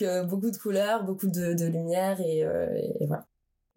donc 0.00 0.28
beaucoup 0.28 0.50
de 0.50 0.56
couleurs, 0.56 1.04
beaucoup 1.04 1.28
de, 1.28 1.54
de 1.54 1.66
lumière 1.66 2.20
et, 2.20 2.40
et 3.00 3.06
voilà. 3.06 3.26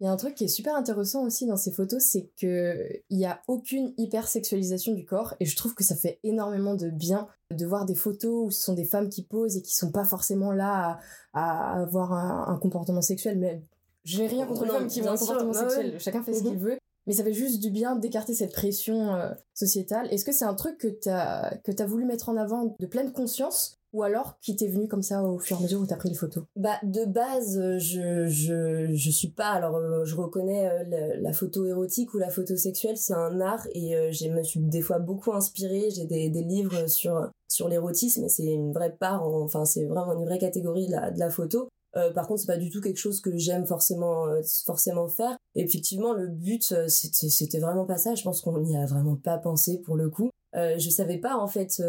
Il 0.00 0.06
y 0.06 0.08
a 0.08 0.12
un 0.12 0.16
truc 0.16 0.34
qui 0.34 0.44
est 0.44 0.48
super 0.48 0.74
intéressant 0.74 1.24
aussi 1.24 1.46
dans 1.46 1.56
ces 1.56 1.70
photos, 1.70 2.02
c'est 2.02 2.28
que 2.36 2.90
il 3.10 3.18
y 3.18 3.26
a 3.26 3.40
aucune 3.46 3.94
hypersexualisation 3.96 4.92
du 4.92 5.04
corps 5.04 5.34
et 5.38 5.46
je 5.46 5.56
trouve 5.56 5.74
que 5.74 5.84
ça 5.84 5.94
fait 5.94 6.18
énormément 6.24 6.74
de 6.74 6.90
bien 6.90 7.28
de 7.52 7.64
voir 7.64 7.84
des 7.84 7.94
photos 7.94 8.46
où 8.46 8.50
ce 8.50 8.60
sont 8.60 8.74
des 8.74 8.84
femmes 8.84 9.08
qui 9.08 9.22
posent 9.22 9.56
et 9.56 9.62
qui 9.62 9.72
sont 9.72 9.92
pas 9.92 10.04
forcément 10.04 10.50
là 10.50 10.98
à, 11.32 11.80
avoir 11.80 12.12
un, 12.12 12.58
comportement 12.58 13.02
sexuel. 13.02 13.38
Mais 13.38 13.62
j'ai 14.04 14.26
rien 14.26 14.46
contre 14.46 14.64
les 14.64 14.70
femmes 14.70 14.86
qui 14.86 15.02
ont 15.02 15.10
un 15.10 15.16
comportement 15.16 15.52
sexuel. 15.52 15.98
Chacun 15.98 16.22
fait 16.22 16.34
ce 16.34 16.42
qu'il 16.42 16.52
mhm. 16.52 16.58
veut. 16.58 16.78
Mais 17.06 17.12
ça 17.12 17.22
fait 17.22 17.34
juste 17.34 17.60
du 17.60 17.70
bien 17.70 17.96
d'écarter 17.96 18.32
cette 18.32 18.52
pression 18.52 19.14
euh, 19.14 19.30
sociétale. 19.52 20.08
Est-ce 20.10 20.24
que 20.24 20.32
c'est 20.32 20.46
un 20.46 20.54
truc 20.54 20.78
que 20.78 20.88
tu 20.88 21.10
as, 21.10 21.58
que 21.62 21.70
as 21.78 21.86
voulu 21.86 22.06
mettre 22.06 22.30
en 22.30 22.36
avant 22.36 22.76
de 22.78 22.86
pleine 22.86 23.12
conscience 23.12 23.78
ou 23.94 24.02
alors 24.02 24.38
qui 24.40 24.56
t'est 24.56 24.66
venu 24.66 24.88
comme 24.88 25.02
ça 25.02 25.22
au 25.22 25.38
fur 25.38 25.56
et 25.56 25.60
à 25.60 25.62
mesure 25.62 25.80
où 25.80 25.86
t'as 25.86 25.96
pris 25.96 26.08
les 26.08 26.16
photos? 26.16 26.44
Bah 26.56 26.78
de 26.82 27.04
base, 27.04 27.56
euh, 27.56 27.78
je 27.78 28.26
je 28.26 28.92
je 28.92 29.10
suis 29.10 29.30
pas 29.30 29.50
alors 29.50 29.76
euh, 29.76 30.04
je 30.04 30.16
reconnais 30.16 30.68
euh, 30.68 31.14
la, 31.20 31.32
photo 31.32 31.64
érotique 31.64 32.12
ou 32.12 32.18
la 32.18 32.28
photo 32.28 32.56
sexuelle, 32.56 32.96
c'est 32.96 33.14
un 33.14 33.40
art 33.40 33.66
et 33.72 34.12
je 34.12 34.28
me 34.28 34.42
suis 34.42 34.60
des 34.60 34.82
fois 34.82 34.98
beaucoup 34.98 35.32
inspirée, 35.32 35.90
j'ai 35.94 36.06
des, 36.06 36.28
des 36.28 36.42
livres 36.42 36.88
sur 36.88 37.30
sur 37.48 37.68
l'érotisme 37.68 38.24
et 38.24 38.28
c'est 38.28 38.44
une 38.44 38.72
vraie 38.72 38.94
part 38.94 39.22
enfin 39.22 39.64
c'est 39.64 39.84
vraiment 39.84 40.18
une 40.18 40.24
vraie 40.24 40.38
catégorie 40.38 40.88
de 40.88 40.92
la, 40.92 41.12
de 41.12 41.18
la 41.20 41.30
photo. 41.30 41.68
Par 42.14 42.26
contre, 42.26 42.40
c'est 42.40 42.46
pas 42.46 42.56
du 42.56 42.70
tout 42.70 42.80
quelque 42.80 42.98
chose 42.98 43.20
que 43.20 43.36
j'aime 43.36 43.66
forcément 43.66 44.26
forcément 44.66 45.08
faire. 45.08 45.36
effectivement, 45.54 46.12
le 46.12 46.28
but 46.28 46.74
c'était 46.88 47.28
c'était 47.28 47.60
vraiment 47.60 47.86
pas 47.86 47.98
ça. 47.98 48.14
Je 48.14 48.22
pense 48.22 48.40
qu'on 48.40 48.58
n'y 48.60 48.76
a 48.76 48.86
vraiment 48.86 49.16
pas 49.16 49.38
pensé 49.38 49.80
pour 49.84 49.96
le 49.96 50.10
coup. 50.10 50.30
Euh, 50.56 50.78
je 50.78 50.90
savais 50.90 51.18
pas 51.18 51.36
en 51.36 51.48
fait 51.48 51.80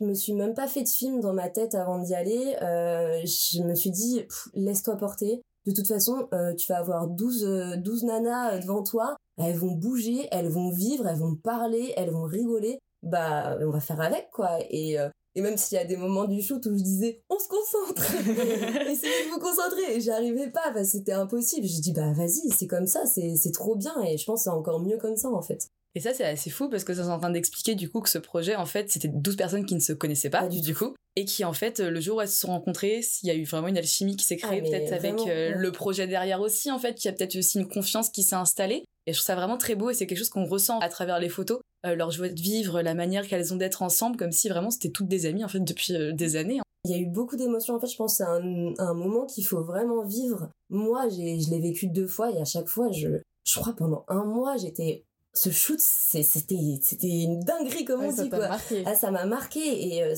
je 0.00 0.06
me 0.06 0.14
suis 0.14 0.32
même 0.32 0.54
pas 0.54 0.68
fait 0.68 0.82
de 0.82 0.88
film 0.88 1.20
dans 1.20 1.32
ma 1.32 1.48
tête 1.48 1.74
avant 1.74 1.98
d'y 1.98 2.14
aller. 2.14 2.56
Euh, 2.62 3.20
je 3.24 3.62
me 3.62 3.74
suis 3.74 3.90
dit, 3.90 4.22
laisse-toi 4.54 4.96
porter. 4.96 5.42
De 5.66 5.72
toute 5.72 5.88
façon, 5.88 6.28
euh, 6.32 6.54
tu 6.54 6.70
vas 6.72 6.78
avoir 6.78 7.08
12, 7.08 7.78
12 7.78 8.04
euh, 8.04 8.06
nanas 8.06 8.58
devant 8.60 8.82
toi. 8.82 9.16
Elles 9.36 9.56
vont 9.56 9.72
bouger, 9.72 10.28
elles 10.30 10.48
vont 10.48 10.70
vivre, 10.70 11.06
elles 11.06 11.18
vont 11.18 11.34
parler, 11.34 11.92
elles 11.96 12.10
vont 12.10 12.24
rigoler. 12.24 12.78
Bah, 13.02 13.58
on 13.60 13.70
va 13.70 13.80
faire 13.80 14.00
avec, 14.00 14.30
quoi. 14.32 14.58
Et, 14.70 14.96
et 15.38 15.40
même 15.40 15.56
s'il 15.56 15.78
y 15.78 15.80
a 15.80 15.84
des 15.84 15.96
moments 15.96 16.24
du 16.24 16.42
shoot 16.42 16.66
où 16.66 16.76
je 16.76 16.82
disais, 16.82 17.22
on 17.30 17.38
se 17.38 17.46
concentre 17.46 18.02
Essayez 18.90 19.26
de 19.26 19.30
vous 19.30 19.38
concentrer 19.38 19.94
Et 19.94 20.00
j'arrivais 20.00 20.50
pas, 20.50 20.82
c'était 20.82 21.12
impossible. 21.12 21.64
Je 21.64 21.80
dis, 21.80 21.92
bah 21.92 22.12
vas-y, 22.12 22.50
c'est 22.50 22.66
comme 22.66 22.88
ça, 22.88 23.06
c'est 23.06 23.52
trop 23.52 23.76
bien. 23.76 23.94
Et 24.02 24.18
je 24.18 24.24
pense 24.24 24.40
que 24.40 24.44
c'est 24.44 24.50
encore 24.50 24.80
mieux 24.80 24.96
comme 24.96 25.14
ça, 25.14 25.30
en 25.30 25.40
fait. 25.40 25.70
Et 25.98 26.00
ça, 26.00 26.14
c'est 26.14 26.22
assez 26.22 26.48
fou 26.48 26.68
parce 26.68 26.84
que 26.84 26.94
ça 26.94 27.02
est 27.02 27.08
en 27.08 27.18
train 27.18 27.30
d'expliquer 27.30 27.74
du 27.74 27.90
coup 27.90 28.00
que 28.00 28.08
ce 28.08 28.18
projet, 28.18 28.54
en 28.54 28.66
fait, 28.66 28.88
c'était 28.88 29.08
12 29.08 29.34
personnes 29.34 29.66
qui 29.66 29.74
ne 29.74 29.80
se 29.80 29.92
connaissaient 29.92 30.30
pas, 30.30 30.46
du, 30.46 30.72
coup, 30.72 30.94
et 31.16 31.24
qui, 31.24 31.44
en 31.44 31.52
fait, 31.52 31.80
le 31.80 32.00
jour 32.00 32.18
où 32.18 32.20
elles 32.20 32.28
se 32.28 32.38
sont 32.38 32.52
rencontrées, 32.52 33.00
il 33.24 33.26
y 33.26 33.32
a 33.32 33.34
eu 33.34 33.42
vraiment 33.42 33.66
une 33.66 33.76
alchimie 33.76 34.14
qui 34.14 34.24
s'est 34.24 34.36
créée, 34.36 34.62
ah, 34.64 34.68
peut-être 34.68 34.92
avec 34.92 35.18
euh, 35.26 35.54
le 35.56 35.72
projet 35.72 36.06
derrière 36.06 36.40
aussi, 36.40 36.70
en 36.70 36.78
fait, 36.78 36.94
qui 36.94 37.08
a 37.08 37.12
peut-être 37.12 37.34
aussi 37.34 37.58
une 37.58 37.66
confiance 37.66 38.10
qui 38.10 38.22
s'est 38.22 38.36
installée. 38.36 38.84
Et 39.08 39.12
je 39.12 39.18
trouve 39.18 39.26
ça 39.26 39.34
vraiment 39.34 39.58
très 39.58 39.74
beau 39.74 39.90
et 39.90 39.94
c'est 39.94 40.06
quelque 40.06 40.18
chose 40.18 40.28
qu'on 40.28 40.44
ressent 40.44 40.78
à 40.78 40.88
travers 40.88 41.18
les 41.18 41.28
photos, 41.28 41.58
euh, 41.84 41.96
leur 41.96 42.12
joie 42.12 42.28
de 42.28 42.40
vivre, 42.40 42.80
la 42.80 42.94
manière 42.94 43.26
qu'elles 43.26 43.52
ont 43.52 43.56
d'être 43.56 43.82
ensemble, 43.82 44.16
comme 44.16 44.30
si 44.30 44.48
vraiment 44.48 44.70
c'était 44.70 44.90
toutes 44.90 45.08
des 45.08 45.26
amies, 45.26 45.42
en 45.42 45.48
fait, 45.48 45.58
depuis 45.58 45.96
euh, 45.96 46.12
des 46.12 46.36
années. 46.36 46.60
Hein. 46.60 46.64
Il 46.84 46.92
y 46.92 46.94
a 46.94 46.98
eu 46.98 47.06
beaucoup 47.06 47.34
d'émotions. 47.34 47.74
En 47.74 47.80
fait, 47.80 47.88
je 47.88 47.96
pense 47.96 48.12
que 48.12 48.16
c'est 48.18 48.30
un, 48.30 48.72
un, 48.78 48.94
moment 48.94 49.26
qu'il 49.26 49.44
faut 49.44 49.64
vraiment 49.64 50.04
vivre. 50.04 50.48
Moi, 50.70 51.08
je 51.08 51.50
l'ai 51.50 51.60
vécu 51.60 51.88
deux 51.88 52.06
fois 52.06 52.30
et 52.30 52.40
à 52.40 52.44
chaque 52.44 52.68
fois, 52.68 52.92
je, 52.92 53.08
je 53.44 53.58
crois 53.58 53.74
pendant 53.74 54.04
un 54.06 54.24
mois, 54.24 54.56
j'étais 54.56 55.04
ce 55.38 55.50
shoot 55.50 55.78
c'était 55.80 56.78
c'était 56.82 57.06
une 57.22 57.40
dinguerie 57.40 57.84
comme 57.84 58.02
on 58.02 58.12
dit 58.12 58.28
quoi. 58.28 58.56
ah 58.86 58.94
ça 58.94 59.10
m'a 59.10 59.24
marqué 59.24 59.60
et 59.60 60.02
euh, 60.02 60.14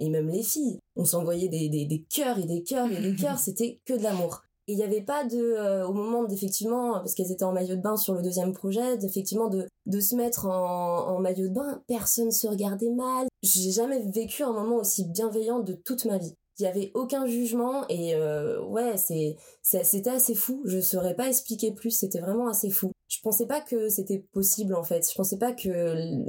et 0.00 0.08
même 0.08 0.28
les 0.28 0.42
filles 0.42 0.78
on 0.96 1.04
s'envoyait 1.04 1.48
des 1.48 1.68
des 1.68 1.84
des 1.84 2.02
cœurs 2.04 2.38
et 2.38 2.44
des 2.44 2.62
cœurs 2.62 2.90
et 2.90 3.00
des 3.00 3.14
cœurs 3.22 3.38
c'était 3.38 3.80
que 3.84 3.94
de 3.94 4.02
l'amour. 4.02 4.42
Et 4.66 4.72
il 4.72 4.76
n'y 4.76 4.82
avait 4.82 5.02
pas 5.02 5.24
de 5.24 5.36
euh, 5.36 5.86
au 5.86 5.92
moment 5.92 6.24
d'effectivement 6.24 6.94
parce 6.94 7.12
qu'elles 7.14 7.30
étaient 7.30 7.44
en 7.44 7.52
maillot 7.52 7.76
de 7.76 7.82
bain 7.82 7.98
sur 7.98 8.14
le 8.14 8.22
deuxième 8.22 8.54
projet 8.54 8.96
d'effectivement 8.96 9.48
de 9.48 9.66
de 9.84 10.00
se 10.00 10.14
mettre 10.14 10.46
en, 10.46 11.08
en 11.08 11.18
maillot 11.20 11.48
de 11.48 11.52
bain 11.54 11.82
personne 11.86 12.30
se 12.30 12.46
regardait 12.46 12.90
mal. 12.90 13.26
J'ai 13.42 13.72
jamais 13.72 14.00
vécu 14.14 14.42
un 14.42 14.52
moment 14.54 14.76
aussi 14.76 15.04
bienveillant 15.04 15.60
de 15.60 15.74
toute 15.74 16.06
ma 16.06 16.16
vie 16.16 16.32
il 16.58 16.62
y 16.62 16.66
avait 16.66 16.90
aucun 16.94 17.26
jugement 17.26 17.84
et 17.88 18.14
euh, 18.14 18.62
ouais 18.64 18.96
c'est 18.96 19.36
c'était 19.62 20.10
assez 20.10 20.34
fou. 20.34 20.62
Je 20.64 20.80
saurais 20.80 21.14
pas 21.14 21.28
expliquer 21.28 21.72
plus. 21.72 21.90
C'était 21.90 22.20
vraiment 22.20 22.48
assez 22.48 22.70
fou. 22.70 22.92
Je 23.08 23.18
pensais 23.22 23.46
pas 23.46 23.60
que 23.60 23.88
c'était 23.88 24.24
possible 24.32 24.74
en 24.74 24.84
fait. 24.84 25.08
Je 25.08 25.14
pensais 25.14 25.38
pas 25.38 25.52
que 25.52 25.70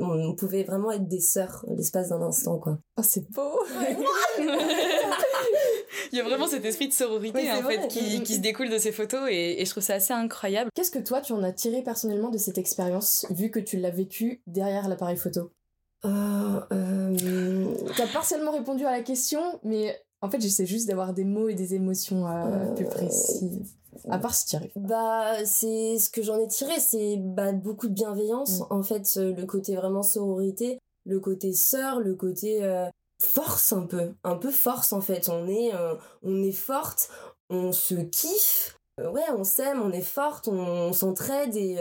on 0.02 0.36
pouvait 0.36 0.64
vraiment 0.64 0.92
être 0.92 1.08
des 1.08 1.20
sœurs 1.20 1.66
l'espace 1.76 2.10
d'un 2.10 2.22
instant 2.22 2.58
quoi. 2.60 2.80
Oh 2.98 3.04
c'est 3.04 3.30
beau. 3.32 3.60
Il 6.12 6.18
y 6.18 6.22
a 6.22 6.24
vraiment 6.24 6.48
cet 6.48 6.66
esprit 6.66 6.88
de 6.88 6.94
sororité 6.94 7.52
en 7.52 7.64
fait 7.64 7.88
qui, 7.88 8.22
qui, 8.24 8.36
se 8.36 8.40
découle 8.40 8.70
de 8.70 8.78
ces 8.78 8.92
photos 8.92 9.28
et, 9.30 9.62
et 9.62 9.66
je 9.66 9.72
trouve 9.72 9.84
ça 9.84 9.96
assez 9.96 10.14
incroyable. 10.14 10.70
Qu'est-ce 10.74 10.92
que 10.92 11.00
toi 11.00 11.22
tu 11.22 11.34
en 11.34 11.44
as 11.44 11.52
tiré 11.52 11.82
personnellement 11.82 12.30
de 12.30 12.38
cette 12.38 12.58
expérience 12.58 13.26
vu 13.30 13.52
que 13.52 13.60
tu 13.60 13.78
l'as 13.78 13.90
vécu 13.90 14.42
derrière 14.48 14.88
l'appareil 14.88 15.18
photo? 15.18 15.52
Euh, 16.06 16.62
euh... 16.72 17.74
T'as 17.98 18.08
partiellement 18.08 18.52
répondu 18.52 18.86
à 18.86 18.92
la 18.92 19.02
question, 19.02 19.42
mais 19.64 20.00
en 20.22 20.30
fait, 20.30 20.42
j'essaie 20.42 20.66
juste 20.66 20.88
d'avoir 20.88 21.14
des 21.14 21.24
mots 21.24 21.50
et 21.50 21.56
des 21.56 21.76
émotions 21.76 22.28
euh, 22.28 22.74
plus 22.74 22.86
précis. 22.86 23.62
À 24.10 24.18
part 24.18 24.34
si 24.34 24.48
tu 24.48 24.56
arrives. 24.56 24.72
Bah, 24.76 25.46
c'est 25.46 25.98
ce 26.00 26.10
que 26.10 26.22
j'en 26.22 26.40
ai 26.40 26.48
tiré, 26.48 26.80
c'est 26.80 27.18
bah, 27.18 27.54
beaucoup 27.54 27.88
de 27.88 27.94
bienveillance. 27.94 28.62
Mm. 28.62 28.66
En 28.72 28.84
fait, 28.84 29.14
euh, 29.18 29.34
le 29.34 29.46
côté 29.46 29.76
vraiment 29.76 30.04
sororité, 30.04 30.80
le 31.06 31.20
côté 31.20 31.54
sœur, 31.54 32.00
le 32.00 32.16
côté 32.16 32.64
euh, 32.64 32.88
force 33.22 33.72
un 33.72 33.86
peu, 33.86 34.14
un 34.24 34.36
peu 34.36 34.52
force 34.52 34.94
en 34.94 35.02
fait. 35.02 35.30
On 35.30 35.48
est, 35.48 35.72
on 36.24 36.44
est 36.44 36.52
forte, 36.52 37.10
on 37.50 37.72
se 37.72 37.96
kiffe. 37.96 38.78
ouais, 39.00 39.30
on 39.38 39.44
s'aime, 39.44 39.82
on 39.82 39.92
est 39.92 40.02
forte, 40.02 40.48
on, 40.48 40.92
s'entraide 40.92 41.56
et 41.56 41.78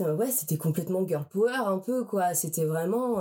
ouais, 0.00 0.30
c'était 0.30 0.56
complètement 0.56 1.06
girl 1.06 1.26
power 1.28 1.52
un 1.66 1.78
peu, 1.78 2.04
quoi. 2.04 2.34
C'était 2.34 2.64
vraiment. 2.64 3.20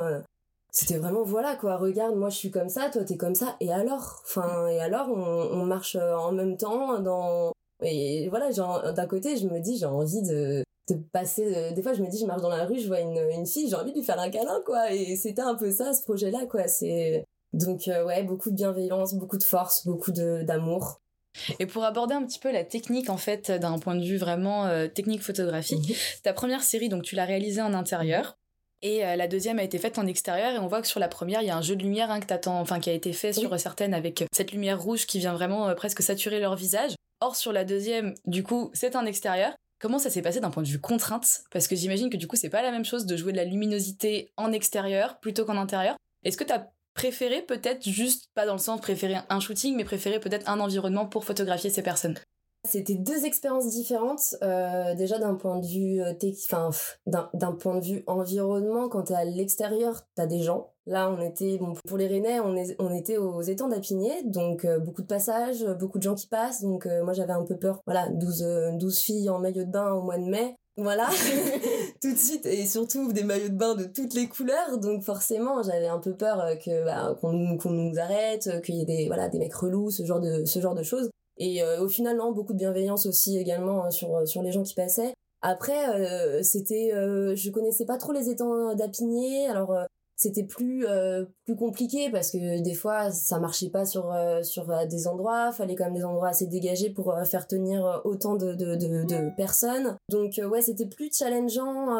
C'était 0.76 0.98
vraiment, 0.98 1.24
voilà, 1.24 1.56
quoi. 1.56 1.78
Regarde, 1.78 2.18
moi, 2.18 2.30
je 2.30 2.36
suis 2.36 2.52
comme 2.52 2.68
ça, 2.68 2.90
toi, 2.90 3.06
t'es 3.06 3.16
comme 3.16 3.34
ça. 3.34 3.56
Et 3.62 3.72
alors? 3.72 4.22
Enfin, 4.26 4.68
et 4.68 4.82
alors, 4.82 5.08
on, 5.10 5.62
on 5.62 5.66
marche 5.66 5.96
en 5.96 6.34
même 6.34 6.58
temps 6.58 7.00
dans. 7.00 7.54
Et 7.82 8.28
voilà, 8.30 8.52
d'un 8.52 9.08
côté, 9.08 9.38
je 9.38 9.48
me 9.48 9.60
dis, 9.60 9.78
j'ai 9.78 9.86
envie 9.86 10.22
de 10.22 10.66
de 10.90 10.96
passer 11.12 11.72
des 11.74 11.82
fois 11.82 11.94
je 11.94 12.04
me 12.04 12.08
dis 12.08 12.20
je 12.20 12.28
marche 12.28 12.44
dans 12.44 12.50
la 12.50 12.66
rue 12.66 12.80
je 12.80 12.86
vois 12.86 13.00
une, 13.00 13.18
une 13.32 13.48
fille 13.48 13.68
j'ai 13.68 13.76
envie 13.76 13.92
de 13.92 13.98
lui 13.98 14.04
faire 14.04 14.20
un 14.20 14.30
câlin 14.30 14.62
quoi 14.64 14.94
et 14.94 15.16
c'était 15.16 15.42
un 15.42 15.56
peu 15.56 15.72
ça 15.72 15.94
ce 15.94 16.04
projet 16.04 16.30
là 16.30 16.46
quoi 16.46 16.68
c'est 16.68 17.26
donc 17.54 17.88
euh, 17.88 18.06
ouais 18.06 18.22
beaucoup 18.22 18.52
de 18.52 18.56
bienveillance 18.56 19.16
beaucoup 19.16 19.40
de 19.40 19.44
force 19.44 19.84
beaucoup 19.88 20.12
de 20.12 20.44
d'amour 20.44 21.02
et 21.58 21.66
pour 21.66 21.84
aborder 21.86 22.14
un 22.14 22.24
petit 22.24 22.38
peu 22.38 22.52
la 22.52 22.64
technique 22.64 23.10
en 23.10 23.18
fait 23.18 23.50
d'un 23.50 23.80
point 23.80 23.96
de 23.96 24.04
vue 24.04 24.18
vraiment 24.18 24.68
euh, 24.68 24.88
technique 24.88 25.24
photographique 25.24 25.90
mhm. 25.90 25.96
ta 26.22 26.34
première 26.34 26.62
série 26.62 26.88
donc 26.88 27.02
tu 27.02 27.16
l'as 27.16 27.26
réalisée 27.26 27.64
en 27.64 27.74
intérieur 27.74 28.38
et 28.82 29.06
euh, 29.06 29.16
la 29.16 29.28
deuxième 29.28 29.60
a 29.60 29.64
été 29.64 29.78
faite 29.78 29.98
en 29.98 30.06
extérieur 30.06 30.54
et 30.54 30.60
on 30.60 30.68
voit 30.68 30.82
que 30.82 30.88
sur 30.88 31.00
la 31.00 31.08
première 31.08 31.42
il 31.42 31.48
y 31.48 31.50
a 31.50 31.58
un 31.58 31.62
jeu 31.62 31.76
de 31.76 31.84
lumière 31.84 32.12
hein, 32.12 32.20
que 32.20 32.50
enfin 32.50 32.80
qui 32.80 32.90
a 32.90 32.94
été 32.94 33.14
fait 33.14 33.34
sur 33.34 33.60
certaines 33.60 33.94
avec 33.94 34.26
cette 34.32 34.52
lumière 34.52 34.82
rouge 34.82 35.06
qui 35.06 35.20
vient 35.20 35.34
vraiment 35.34 35.74
presque 35.76 36.02
saturer 36.02 36.40
leur 36.40 36.56
visage 36.56 36.96
Or, 37.22 37.36
sur 37.36 37.54
la 37.54 37.64
deuxième, 37.64 38.14
du 38.26 38.44
coup, 38.44 38.72
c'est 38.74 38.96
un 38.96 39.06
extérieur. 39.06 39.54
Comment 39.80 40.00
ça 40.00 40.10
s'est 40.10 40.22
passé 40.22 40.40
d'un 40.40 40.50
point 40.50 40.64
de 40.64 40.68
vue 40.68 40.80
contrainte? 40.80 41.44
Parce 41.52 41.68
que 41.68 41.76
j'imagine 41.76 42.10
que 42.10 42.18
du 42.18 42.28
coup, 42.28 42.36
c'est 42.36 42.50
pas 42.50 42.62
la 42.62 42.72
même 42.72 42.86
chose 42.86 43.06
de 43.06 43.16
jouer 43.16 43.32
de 43.32 43.38
la 43.38 43.46
luminosité 43.46 44.32
en 44.38 44.52
extérieur 44.52 45.20
plutôt 45.20 45.46
qu'en 45.46 45.58
intérieur. 45.58 45.96
Est-ce 46.24 46.38
que 46.38 46.44
t'as 46.44 46.68
préféré 46.94 47.42
peut-être 47.42 47.88
juste, 47.88 48.30
pas 48.34 48.46
dans 48.46 48.54
le 48.54 48.60
sens 48.60 48.82
préférer 48.82 49.18
un 49.30 49.40
shooting, 49.40 49.76
mais 49.76 49.86
préféré 49.86 50.20
peut-être 50.20 50.50
un 50.50 50.60
environnement 50.60 51.06
pour 51.06 51.26
photographier 51.26 51.70
ces 51.70 51.84
personnes? 51.84 52.18
C'était 52.66 52.96
deux 52.96 53.26
expériences 53.26 53.70
différentes. 53.70 54.36
Euh, 54.44 54.96
déjà 54.96 55.18
d'un 55.20 55.36
point 55.36 55.60
de 55.60 55.66
vue, 55.66 56.02
euh, 56.02 56.14
enfin 56.46 56.70
d'un 57.06 57.52
point 57.54 57.80
de 57.80 57.86
vue 57.86 58.04
environnement, 58.08 58.90
quand 58.90 59.04
t'es 59.04 59.16
à 59.16 59.26
l'extérieur, 59.26 60.02
t'as 60.16 60.26
des 60.26 60.42
gens. 60.42 60.72
Là, 60.88 61.10
on 61.10 61.20
était, 61.22 61.60
pour 61.88 61.98
les 61.98 62.08
Rennais, 62.08 62.40
on, 62.40 62.56
est, 62.56 62.76
on 62.80 62.94
était 62.94 63.18
aux 63.18 63.42
étangs 63.42 63.68
d'Apigné, 63.68 64.12
donc 64.24 64.66
euh, 64.66 64.78
beaucoup 64.80 65.02
de 65.02 65.08
passages, 65.08 65.66
beaucoup 65.80 65.98
de 65.98 66.04
gens 66.04 66.16
qui 66.16 66.28
passent. 66.28 66.62
Donc 66.62 66.88
moi, 67.04 67.14
j'avais 67.14 67.34
un 67.34 67.44
peu 67.44 67.58
peur. 67.58 67.82
Voilà, 67.86 68.10
12, 68.10 68.78
12 68.80 69.00
filles 69.00 69.30
en 69.30 69.40
maillot 69.40 69.64
de 69.64 69.72
bain 69.72 69.94
au 69.94 70.02
mois 70.02 70.18
de 70.18 70.26
mai. 70.26 70.56
Voilà, 70.78 71.08
tout 72.02 72.12
de 72.12 72.18
suite, 72.18 72.46
et 72.46 72.66
surtout 72.66 73.14
des 73.14 73.24
maillots 73.24 73.48
de 73.48 73.56
bain 73.56 73.76
de 73.76 73.86
toutes 73.86 74.14
les 74.14 74.28
couleurs, 74.28 74.78
donc 74.78 75.04
forcément 75.04 75.64
j'avais 75.64 75.88
un 75.88 76.00
peu 76.00 76.14
peur 76.14 76.44
que 76.66 76.84
bah, 76.84 77.16
qu'on 77.22 77.32
nous 77.32 77.98
arrête, 77.98 78.62
qu'il 78.62 78.76
y 78.76 78.82
ait 78.82 78.86
des 78.86 79.08
voilà 79.08 79.30
des 79.30 79.40
mecs 79.40 79.56
relous, 79.56 79.90
ce 79.90 80.04
genre 80.04 80.20
de 80.20 80.44
ce 80.44 80.60
genre 80.60 80.76
de 80.76 80.84
choses. 80.84 81.10
Et 81.38 81.62
euh, 81.62 81.82
au 81.82 81.88
final, 81.88 82.18
beaucoup 82.34 82.54
de 82.54 82.58
bienveillance 82.58 83.06
aussi 83.06 83.38
également 83.38 83.86
hein, 83.86 83.92
sur, 83.92 84.16
euh, 84.16 84.26
sur 84.26 84.42
les 84.42 84.52
gens 84.52 84.64
qui 84.64 84.74
passaient. 84.74 85.14
Après, 85.42 85.90
euh, 85.90 86.42
c'était, 86.42 86.92
je 86.92 87.50
connaissais 87.52 87.86
pas 87.86 87.98
trop 87.98 88.12
les 88.12 88.30
étangs 88.30 88.74
d'Apigné, 88.74 89.48
alors 89.48 89.78
c'était 90.16 90.44
plus 90.44 90.88
plus 91.44 91.56
compliqué 91.56 92.10
parce 92.10 92.32
que 92.32 92.64
des 92.64 92.74
fois 92.74 93.12
ça 93.12 93.38
marchait 93.38 93.70
pas 93.70 93.86
sur 93.86 94.12
sur 94.42 94.66
des 94.88 95.08
endroits, 95.08 95.52
fallait 95.52 95.76
quand 95.76 95.84
même 95.84 95.94
des 95.94 96.06
endroits 96.06 96.30
assez 96.30 96.48
dégagés 96.48 96.90
pour 96.90 97.14
faire 97.26 97.46
tenir 97.46 98.02
autant 98.06 98.36
de 98.36 98.56
de, 98.56 98.76
de, 98.76 99.04
de 99.04 99.36
personnes. 99.36 99.98
Donc 100.10 100.42
ouais, 100.44 100.64
c'était 100.64 100.88
plus 100.88 101.12
challengeant 101.14 101.98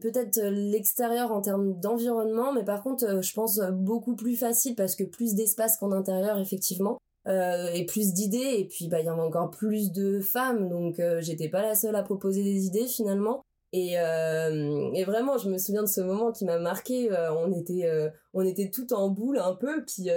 peut-être 0.00 0.42
l'extérieur 0.42 1.32
en 1.32 1.40
termes 1.40 1.80
d'environnement, 1.80 2.52
mais 2.52 2.64
par 2.64 2.82
contre 2.82 3.22
je 3.22 3.32
pense 3.32 3.60
beaucoup 3.72 4.14
plus 4.14 4.36
facile 4.36 4.74
parce 4.74 4.94
que 4.94 5.04
plus 5.04 5.34
d'espace 5.34 5.78
qu'en 5.78 5.92
intérieur 5.92 6.38
effectivement. 6.38 6.98
Euh, 7.26 7.70
et 7.72 7.86
plus 7.86 8.12
d'idées. 8.12 8.56
Et 8.58 8.64
puis 8.66 8.88
bah 8.88 9.00
il 9.00 9.06
y 9.06 9.08
avait 9.08 9.20
encore 9.20 9.50
plus 9.50 9.92
de 9.92 10.20
femmes. 10.20 10.68
Donc 10.68 11.00
euh, 11.00 11.20
j'étais 11.20 11.48
pas 11.48 11.62
la 11.62 11.74
seule 11.74 11.96
à 11.96 12.02
proposer 12.02 12.42
des 12.42 12.66
idées 12.66 12.86
finalement. 12.86 13.42
Et, 13.72 13.98
euh, 13.98 14.92
et 14.92 15.04
vraiment 15.04 15.36
je 15.36 15.48
me 15.48 15.58
souviens 15.58 15.82
de 15.82 15.88
ce 15.88 16.00
moment 16.00 16.32
qui 16.32 16.44
m'a 16.44 16.58
marqué. 16.58 17.10
On 17.36 17.52
était 17.52 17.88
on 18.34 18.44
était 18.44 18.70
tout 18.70 18.92
en 18.92 19.08
boule 19.08 19.38
un 19.38 19.54
peu. 19.54 19.84
Puis 19.84 20.08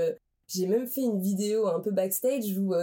j'ai 0.48 0.68
même 0.68 0.88
fait 0.88 1.02
une 1.02 1.20
vidéo 1.22 1.68
un 1.68 1.80
peu 1.80 1.92
backstage 1.92 2.58
où 2.58 2.74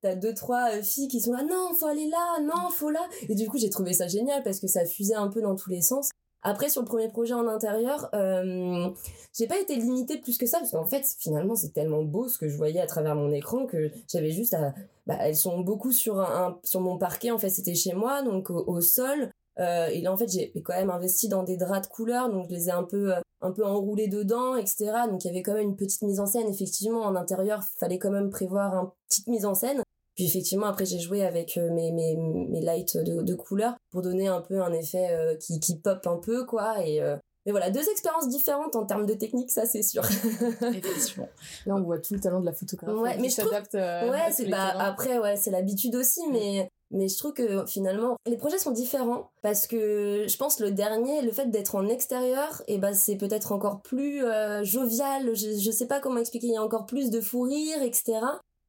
t'as 0.00 0.14
deux 0.14 0.34
trois 0.34 0.70
filles 0.82 1.08
qui 1.08 1.20
sont 1.20 1.32
là. 1.32 1.42
Non 1.42 1.74
faut 1.74 1.86
aller 1.86 2.08
là. 2.08 2.40
Non 2.42 2.70
faut 2.70 2.90
là. 2.90 3.06
Et 3.28 3.34
du 3.34 3.48
coup 3.48 3.58
j'ai 3.58 3.70
trouvé 3.70 3.92
ça 3.92 4.08
génial 4.08 4.42
parce 4.42 4.60
que 4.60 4.66
ça 4.66 4.84
fusait 4.86 5.14
un 5.14 5.28
peu 5.28 5.42
dans 5.42 5.56
tous 5.56 5.70
les 5.70 5.82
sens 5.82 6.10
après, 6.44 6.68
sur 6.68 6.82
le 6.82 6.86
premier 6.86 7.08
projet 7.08 7.32
en 7.32 7.48
intérieur, 7.48 8.10
euh, 8.14 8.90
j'ai 9.32 9.46
pas 9.46 9.58
été 9.58 9.76
limitée 9.76 10.18
plus 10.18 10.36
que 10.36 10.44
ça, 10.44 10.58
parce 10.58 10.72
qu'en 10.72 10.84
fait, 10.84 11.02
finalement, 11.18 11.56
c'est 11.56 11.72
tellement 11.72 12.02
beau 12.02 12.28
ce 12.28 12.36
que 12.36 12.48
je 12.48 12.56
voyais 12.56 12.80
à 12.80 12.86
travers 12.86 13.14
mon 13.14 13.32
écran 13.32 13.64
que 13.64 13.90
j'avais 14.12 14.30
juste 14.30 14.52
à... 14.52 14.74
Bah, 15.06 15.16
elles 15.20 15.36
sont 15.36 15.60
beaucoup 15.60 15.90
sur, 15.90 16.20
un, 16.20 16.58
sur 16.62 16.82
mon 16.82 16.98
parquet, 16.98 17.30
en 17.30 17.38
fait, 17.38 17.48
c'était 17.48 17.74
chez 17.74 17.94
moi, 17.94 18.22
donc 18.22 18.50
au, 18.50 18.80
sol. 18.82 19.30
Euh, 19.58 19.86
et 19.86 20.02
là, 20.02 20.12
en 20.12 20.18
fait, 20.18 20.28
j'ai 20.28 20.52
quand 20.62 20.74
même 20.74 20.90
investi 20.90 21.28
dans 21.28 21.44
des 21.44 21.56
draps 21.56 21.88
de 21.88 21.92
couleur, 21.92 22.30
donc 22.30 22.46
je 22.50 22.54
les 22.54 22.68
ai 22.68 22.72
un 22.72 22.84
peu, 22.84 23.14
un 23.40 23.50
peu 23.50 23.64
enroulés 23.64 24.08
dedans, 24.08 24.56
etc. 24.56 24.92
Donc 25.10 25.24
il 25.24 25.28
y 25.28 25.30
avait 25.30 25.42
quand 25.42 25.54
même 25.54 25.68
une 25.68 25.76
petite 25.76 26.02
mise 26.02 26.20
en 26.20 26.26
scène. 26.26 26.48
Effectivement, 26.48 27.02
en 27.02 27.14
intérieur, 27.16 27.62
fallait 27.78 27.98
quand 27.98 28.10
même 28.10 28.28
prévoir 28.28 28.74
une 28.74 28.90
petite 29.08 29.28
mise 29.28 29.46
en 29.46 29.54
scène. 29.54 29.82
Puis 30.14 30.26
effectivement, 30.26 30.66
après, 30.66 30.86
j'ai 30.86 31.00
joué 31.00 31.24
avec 31.24 31.56
euh, 31.56 31.70
mes, 31.72 31.90
mes, 31.90 32.16
mes 32.16 32.60
lights 32.60 32.96
de, 32.96 33.22
de 33.22 33.34
couleur 33.34 33.74
pour 33.90 34.02
donner 34.02 34.28
un 34.28 34.40
peu 34.40 34.62
un 34.62 34.72
effet 34.72 35.08
euh, 35.10 35.36
qui, 35.36 35.58
qui 35.58 35.78
pop 35.78 36.06
un 36.06 36.16
peu, 36.16 36.44
quoi. 36.44 36.86
Et, 36.86 37.02
euh, 37.02 37.16
mais 37.46 37.50
voilà, 37.50 37.70
deux 37.70 37.86
expériences 37.90 38.28
différentes 38.28 38.76
en 38.76 38.86
termes 38.86 39.06
de 39.06 39.14
technique, 39.14 39.50
ça 39.50 39.66
c'est 39.66 39.82
sûr. 39.82 40.04
Effectivement. 40.62 41.28
Là, 41.66 41.74
on 41.74 41.82
voit 41.82 41.98
tout 41.98 42.14
le 42.14 42.20
talent 42.20 42.40
de 42.40 42.46
la 42.46 42.52
photographie. 42.52 42.96
Ouais, 42.96 43.18
mais 43.18 43.28
je 43.28 43.40
trouve... 43.40 43.52
ouais, 43.52 44.32
c'est 44.32 44.46
bah, 44.46 44.72
après, 44.78 45.18
ouais, 45.18 45.36
c'est 45.36 45.50
l'habitude 45.50 45.96
aussi, 45.96 46.20
mais 46.30 46.68
mais 46.90 47.08
je 47.08 47.16
trouve 47.16 47.32
que 47.32 47.66
finalement 47.66 48.16
les 48.26 48.36
projets 48.36 48.58
sont 48.58 48.70
différents 48.70 49.30
parce 49.42 49.66
que 49.66 50.26
je 50.28 50.36
pense 50.36 50.60
le 50.60 50.70
dernier 50.70 51.22
le 51.22 51.32
fait 51.32 51.46
d'être 51.46 51.74
en 51.74 51.88
extérieur 51.88 52.62
et 52.68 52.74
eh 52.74 52.78
ben 52.78 52.92
c'est 52.92 53.16
peut-être 53.16 53.52
encore 53.52 53.80
plus 53.80 54.22
jovial 54.62 55.34
je, 55.34 55.58
je 55.58 55.70
sais 55.72 55.86
pas 55.86 55.98
comment 55.98 56.18
expliquer 56.18 56.48
il 56.48 56.52
y 56.52 56.56
a 56.56 56.62
encore 56.62 56.84
plus 56.84 57.10
de 57.10 57.22
fou 57.22 57.40
rire 57.40 57.82
etc 57.82 58.20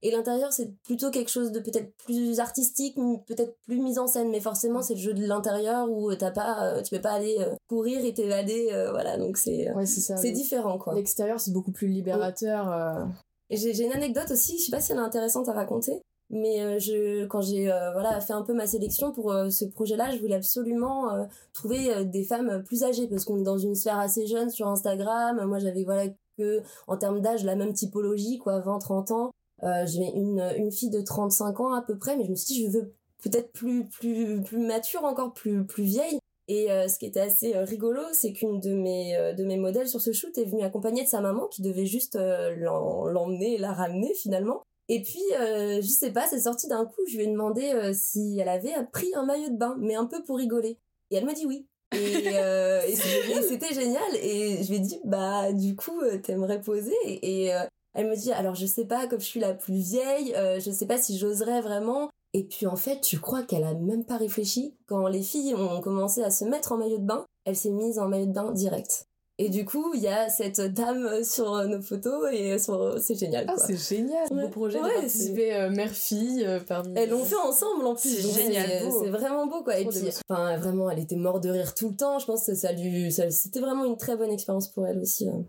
et 0.01 0.11
l'intérieur, 0.11 0.53
c'est 0.53 0.71
plutôt 0.83 1.09
quelque 1.09 1.31
chose 1.31 1.51
de 1.51 1.59
peut-être 1.59 1.91
plus 2.05 2.39
artistique, 2.39 2.95
peut-être 3.25 3.55
plus 3.63 3.79
mise 3.79 3.97
en 3.97 4.07
scène. 4.07 4.29
Mais 4.29 4.39
forcément, 4.39 4.81
c'est 4.81 4.93
le 4.95 4.99
jeu 4.99 5.13
de 5.13 5.25
l'intérieur 5.25 5.89
où 5.89 6.13
t'as 6.13 6.31
pas, 6.31 6.63
euh, 6.63 6.81
tu 6.81 6.95
peux 6.95 7.01
pas 7.01 7.13
aller 7.13 7.37
euh, 7.39 7.55
courir 7.67 8.03
et 8.05 8.13
t'évader. 8.13 8.69
Euh, 8.71 8.91
voilà, 8.91 9.17
donc 9.17 9.37
c'est 9.37 9.67
c'est 9.87 10.31
différent, 10.31 10.77
quoi. 10.77 10.93
L'extérieur, 10.93 11.39
c'est 11.39 11.51
beaucoup 11.51 11.71
plus 11.71 11.87
libérateur. 11.87 13.07
J'ai 13.49 13.83
une 13.83 13.93
anecdote 13.93 14.31
aussi, 14.31 14.57
je 14.59 14.65
sais 14.65 14.71
pas 14.71 14.81
si 14.81 14.91
elle 14.91 14.97
est 14.97 15.01
intéressante 15.01 15.49
à 15.49 15.53
raconter. 15.53 16.01
Mais 16.31 16.79
je, 16.79 17.25
quand 17.25 17.41
j'ai 17.41 17.65
voilà 17.65 18.19
fait 18.19 18.33
un 18.33 18.41
peu 18.41 18.53
ma 18.53 18.65
sélection 18.65 19.11
pour 19.11 19.31
ce 19.49 19.65
projet-là, 19.65 20.11
je 20.11 20.19
voulais 20.19 20.35
absolument 20.35 21.27
trouver 21.53 22.03
des 22.05 22.23
femmes 22.23 22.63
plus 22.63 22.83
âgées 22.83 23.07
parce 23.07 23.25
qu'on 23.25 23.39
est 23.39 23.43
dans 23.43 23.59
une 23.59 23.75
sphère 23.75 23.99
assez 23.99 24.25
jeune 24.25 24.49
sur 24.49 24.67
Instagram. 24.67 25.45
Moi, 25.45 25.59
j'avais 25.59 25.83
voilà 25.83 26.07
que 26.37 26.61
en 26.87 26.97
termes 26.97 27.21
d'âge 27.21 27.43
la 27.43 27.55
même 27.55 27.73
typologie 27.73 28.39
quoi, 28.39 28.59
20-30 28.59 29.13
ans. 29.13 29.31
Euh, 29.63 29.85
j'ai 29.85 30.03
une, 30.03 30.41
une 30.57 30.71
fille 30.71 30.89
de 30.89 31.01
35 31.01 31.59
ans 31.59 31.73
à 31.73 31.81
peu 31.81 31.97
près, 31.97 32.17
mais 32.17 32.25
je 32.25 32.31
me 32.31 32.35
suis 32.35 32.55
dit, 32.55 32.65
je 32.65 32.69
veux 32.69 32.93
peut-être 33.23 33.51
plus, 33.51 33.87
plus, 33.87 34.41
plus 34.41 34.59
mature, 34.59 35.03
encore 35.03 35.33
plus, 35.33 35.65
plus 35.65 35.83
vieille. 35.83 36.19
Et 36.47 36.71
euh, 36.71 36.87
ce 36.87 36.99
qui 36.99 37.07
était 37.07 37.21
assez 37.21 37.55
euh, 37.55 37.63
rigolo, 37.63 38.01
c'est 38.11 38.31
qu'une 38.31 38.59
de 38.59 38.73
mes 38.73 39.33
de 39.35 39.43
mes 39.45 39.57
modèles 39.57 39.87
sur 39.87 39.99
ce 40.01 40.11
shoot 40.11 40.37
est 40.37 40.45
venue 40.45 40.63
accompagnée 40.63 41.03
de 41.03 41.09
sa 41.09 41.21
maman 41.21 41.47
qui 41.47 41.63
devait 41.63 41.87
juste 41.87 42.15
l'emmener 42.15 43.55
et 43.55 43.57
la 43.57 43.73
ramener 43.73 44.13
finalement. 44.13 44.61
Et 44.87 45.01
puis 45.01 45.23
je 45.31 45.87
sais 45.87 46.11
pas, 46.11 46.27
c'est 46.27 46.41
sorti 46.41 46.67
d'un 46.67 46.85
coup, 46.85 47.01
je 47.09 47.17
lui 47.17 47.23
ai 47.23 47.27
demandé 47.27 47.91
si 47.95 48.37
elle 48.39 48.49
avait 48.49 48.75
pris 48.93 49.09
un 49.15 49.25
maillot 49.25 49.49
de 49.49 49.57
bain, 49.57 49.75
mais 49.79 49.95
un 49.95 50.05
peu 50.05 50.21
pour 50.23 50.37
rigoler. 50.37 50.77
Et 51.09 51.15
elle 51.15 51.25
m'a 51.25 51.33
dit 51.33 51.47
oui. 51.47 51.65
Et, 51.93 52.27
et 52.27 52.95
c'était 52.95 53.73
génial. 53.73 54.15
Et 54.21 54.61
je 54.61 54.69
lui 54.69 54.75
ai 54.75 54.79
dit 54.81 54.99
bah 55.03 55.51
du 55.51 55.75
coup 55.75 55.99
t'aimerais 56.21 56.61
poser 56.61 56.93
et, 57.05 57.51
elle 57.95 58.07
me 58.07 58.15
dit 58.15 58.31
alors 58.31 58.55
je 58.55 58.65
sais 58.65 58.85
pas 58.85 59.07
comme 59.07 59.19
je 59.19 59.25
suis 59.25 59.39
la 59.39 59.53
plus 59.53 59.75
vieille, 59.75 60.35
euh, 60.35 60.59
je 60.59 60.69
sais 60.69 60.85
pas 60.85 60.97
si 60.97 61.17
j'oserais 61.17 61.61
vraiment. 61.61 62.09
Et 62.33 62.43
puis 62.43 62.67
en 62.67 62.75
fait, 62.75 62.99
tu 62.99 63.19
crois 63.19 63.43
qu'elle 63.43 63.63
a 63.63 63.73
même 63.73 64.03
pas 64.03 64.17
réfléchi? 64.17 64.75
Quand 64.87 65.07
les 65.07 65.23
filles 65.23 65.55
ont 65.55 65.79
commencé 65.79 66.21
à 66.21 66.29
se 66.29 66.43
mettre 66.43 66.73
en 66.73 66.77
maillot 66.77 66.97
de 66.97 67.05
bain, 67.05 67.25
elle 67.45 67.55
s'est 67.55 67.71
mise 67.71 67.97
en 67.97 68.09
maillot 68.09 68.25
de 68.25 68.33
bain 68.33 68.51
direct. 68.51 69.07
Et 69.37 69.49
du 69.49 69.65
coup, 69.65 69.91
il 69.93 70.01
y 70.01 70.07
a 70.07 70.29
cette 70.29 70.61
dame 70.61 71.23
sur 71.23 71.67
nos 71.67 71.81
photos 71.81 72.31
et 72.31 72.57
c'est 72.57 73.15
génial. 73.15 73.45
Ah, 73.49 73.55
c'est 73.57 73.75
génial. 73.75 74.27
Beau 74.29 74.47
projet 74.47 74.77
de 74.77 74.83
participer 74.83 75.53
euh, 75.53 75.69
mère-fille 75.69 76.45
euh, 76.45 76.59
parmi. 76.65 76.93
Elles 76.95 77.09
l'ont 77.09 77.25
fait 77.25 77.35
ensemble 77.35 77.85
en 77.85 77.95
plus. 77.95 78.09
C'est 78.09 78.43
génial. 78.43 78.91
C'est 79.01 79.09
vraiment 79.09 79.47
beau 79.47 79.61
quoi. 79.63 79.77
Et 79.77 79.85
puis, 79.85 80.09
enfin, 80.29 80.57
vraiment, 80.57 80.89
elle 80.89 80.99
était 80.99 81.17
morte 81.17 81.43
de 81.43 81.49
rire 81.49 81.73
tout 81.73 81.89
le 81.89 81.95
temps. 81.95 82.17
Je 82.19 82.25
pense 82.25 82.45
que 82.45 82.55
ça 82.55 82.71
lui, 82.71 83.11
c'était 83.11 83.59
vraiment 83.59 83.83
une 83.83 83.97
très 83.97 84.15
bonne 84.15 84.31
expérience 84.31 84.69
pour 84.69 84.87
elle 84.87 84.99
aussi. 84.99 85.27
Hein. 85.27 85.45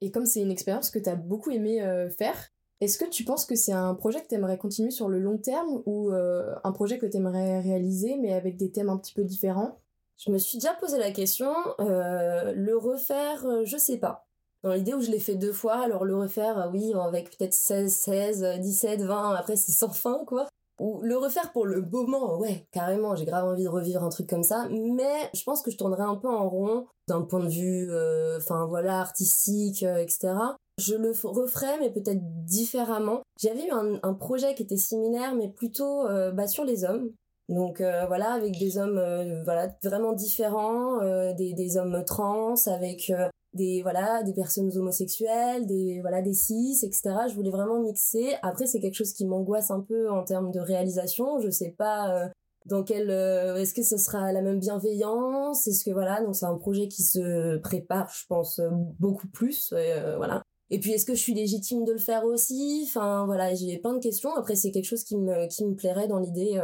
Et 0.00 0.10
comme 0.10 0.26
c'est 0.26 0.40
une 0.40 0.50
expérience 0.50 0.90
que 0.90 0.98
tu 0.98 1.08
as 1.08 1.14
beaucoup 1.14 1.50
aimé 1.50 1.82
euh, 1.82 2.10
faire, 2.10 2.36
est-ce 2.80 2.98
que 2.98 3.08
tu 3.08 3.24
penses 3.24 3.46
que 3.46 3.54
c'est 3.54 3.72
un 3.72 3.94
projet 3.94 4.20
que 4.20 4.28
tu 4.28 4.34
aimerais 4.34 4.58
continuer 4.58 4.90
sur 4.90 5.08
le 5.08 5.18
long 5.18 5.38
terme 5.38 5.82
ou 5.86 6.10
euh, 6.10 6.54
un 6.64 6.72
projet 6.72 6.98
que 6.98 7.06
tu 7.06 7.16
aimerais 7.16 7.60
réaliser 7.60 8.16
mais 8.16 8.34
avec 8.34 8.56
des 8.56 8.70
thèmes 8.70 8.90
un 8.90 8.98
petit 8.98 9.14
peu 9.14 9.24
différents? 9.24 9.80
Je 10.18 10.30
me 10.30 10.38
suis 10.38 10.58
déjà 10.58 10.74
posé 10.74 10.98
la 10.98 11.10
question. 11.10 11.52
Euh, 11.80 12.52
le 12.52 12.76
refaire, 12.76 13.64
je 13.64 13.76
sais 13.76 13.98
pas. 13.98 14.26
Dans 14.62 14.72
l'idée 14.72 14.94
où 14.94 15.00
je 15.00 15.10
l'ai 15.10 15.18
fait 15.18 15.34
deux 15.36 15.52
fois, 15.52 15.76
alors 15.76 16.04
le 16.04 16.16
refaire, 16.16 16.70
oui, 16.72 16.92
avec 16.94 17.36
peut-être 17.36 17.54
16, 17.54 17.92
16, 17.92 18.44
17, 18.60 19.02
20, 19.02 19.34
après 19.34 19.56
c'est 19.56 19.72
sans 19.72 19.90
fin 19.90 20.24
quoi. 20.26 20.48
Ou 20.78 21.00
le 21.02 21.16
refaire 21.16 21.52
pour 21.52 21.66
le 21.66 21.80
moment, 21.80 22.38
ouais, 22.38 22.66
carrément, 22.70 23.14
j'ai 23.14 23.24
grave 23.24 23.46
envie 23.46 23.64
de 23.64 23.68
revivre 23.68 24.04
un 24.04 24.10
truc 24.10 24.28
comme 24.28 24.42
ça, 24.42 24.68
mais 24.70 25.30
je 25.34 25.42
pense 25.42 25.62
que 25.62 25.70
je 25.70 25.76
tournerai 25.76 26.02
un 26.02 26.16
peu 26.16 26.28
en 26.28 26.48
rond 26.48 26.86
d'un 27.08 27.22
point 27.22 27.40
de 27.40 27.48
vue, 27.48 27.90
euh, 27.90 28.38
enfin 28.38 28.66
voilà, 28.66 29.00
artistique, 29.00 29.82
euh, 29.82 29.96
etc. 29.96 30.34
Je 30.78 30.94
le 30.94 31.12
referai, 31.24 31.78
mais 31.80 31.90
peut-être 31.90 32.20
différemment. 32.44 33.22
J'avais 33.40 33.66
eu 33.66 33.70
un, 33.70 34.14
projet 34.14 34.54
qui 34.54 34.64
était 34.64 34.76
similaire, 34.76 35.34
mais 35.34 35.48
plutôt 35.48 36.06
euh, 36.06 36.32
bah, 36.32 36.46
sur 36.46 36.64
les 36.64 36.84
hommes. 36.84 37.10
Donc 37.48 37.80
voilà, 37.80 38.32
avec 38.32 38.58
des 38.58 38.76
hommes 38.76 39.00
voilà 39.44 39.68
vraiment 39.84 40.12
différents, 40.12 40.98
des, 41.34 41.52
des 41.54 41.76
hommes 41.76 42.02
trans, 42.04 42.56
avec 42.66 43.12
des 43.56 43.82
voilà 43.82 44.22
des 44.22 44.32
personnes 44.32 44.70
homosexuelles 44.76 45.66
des 45.66 46.00
voilà 46.00 46.22
des 46.22 46.34
cis 46.34 46.78
etc 46.84 47.16
je 47.28 47.34
voulais 47.34 47.50
vraiment 47.50 47.80
mixer. 47.80 48.34
Après 48.42 48.66
c'est 48.66 48.80
quelque 48.80 48.94
chose 48.94 49.12
qui 49.12 49.26
m'angoisse 49.26 49.70
un 49.70 49.80
peu 49.80 50.10
en 50.10 50.24
termes 50.24 50.50
de 50.52 50.60
réalisation. 50.60 51.40
Je 51.40 51.50
sais 51.50 51.74
pas 51.76 52.14
euh, 52.14 52.28
dans 52.66 52.82
quel 52.82 53.10
euh, 53.10 53.56
est-ce 53.56 53.74
que 53.74 53.82
ce 53.82 53.96
sera 53.96 54.32
la 54.32 54.42
même 54.42 54.60
bienveillance? 54.60 55.66
Est-ce 55.66 55.84
que 55.84 55.90
voilà 55.90 56.22
donc 56.22 56.36
c'est 56.36 56.46
un 56.46 56.56
projet 56.56 56.88
qui 56.88 57.02
se 57.02 57.56
prépare 57.58 58.10
je 58.14 58.26
pense 58.28 58.60
beaucoup 58.98 59.28
plus 59.28 59.72
euh, 59.72 60.16
voilà. 60.16 60.42
Et 60.70 60.80
puis 60.80 60.92
est-ce 60.92 61.06
que 61.06 61.14
je 61.14 61.20
suis 61.20 61.34
légitime 61.34 61.84
de 61.84 61.92
le 61.92 61.98
faire 61.98 62.24
aussi? 62.24 62.84
Enfin 62.88 63.24
voilà 63.26 63.54
j'ai 63.54 63.78
plein 63.78 63.94
de 63.94 64.00
questions. 64.00 64.34
Après 64.34 64.56
c'est 64.56 64.70
quelque 64.70 64.86
chose 64.86 65.04
qui 65.04 65.16
me 65.16 65.46
qui 65.48 65.64
me 65.64 65.74
plairait 65.74 66.08
dans 66.08 66.18
l'idée 66.18 66.60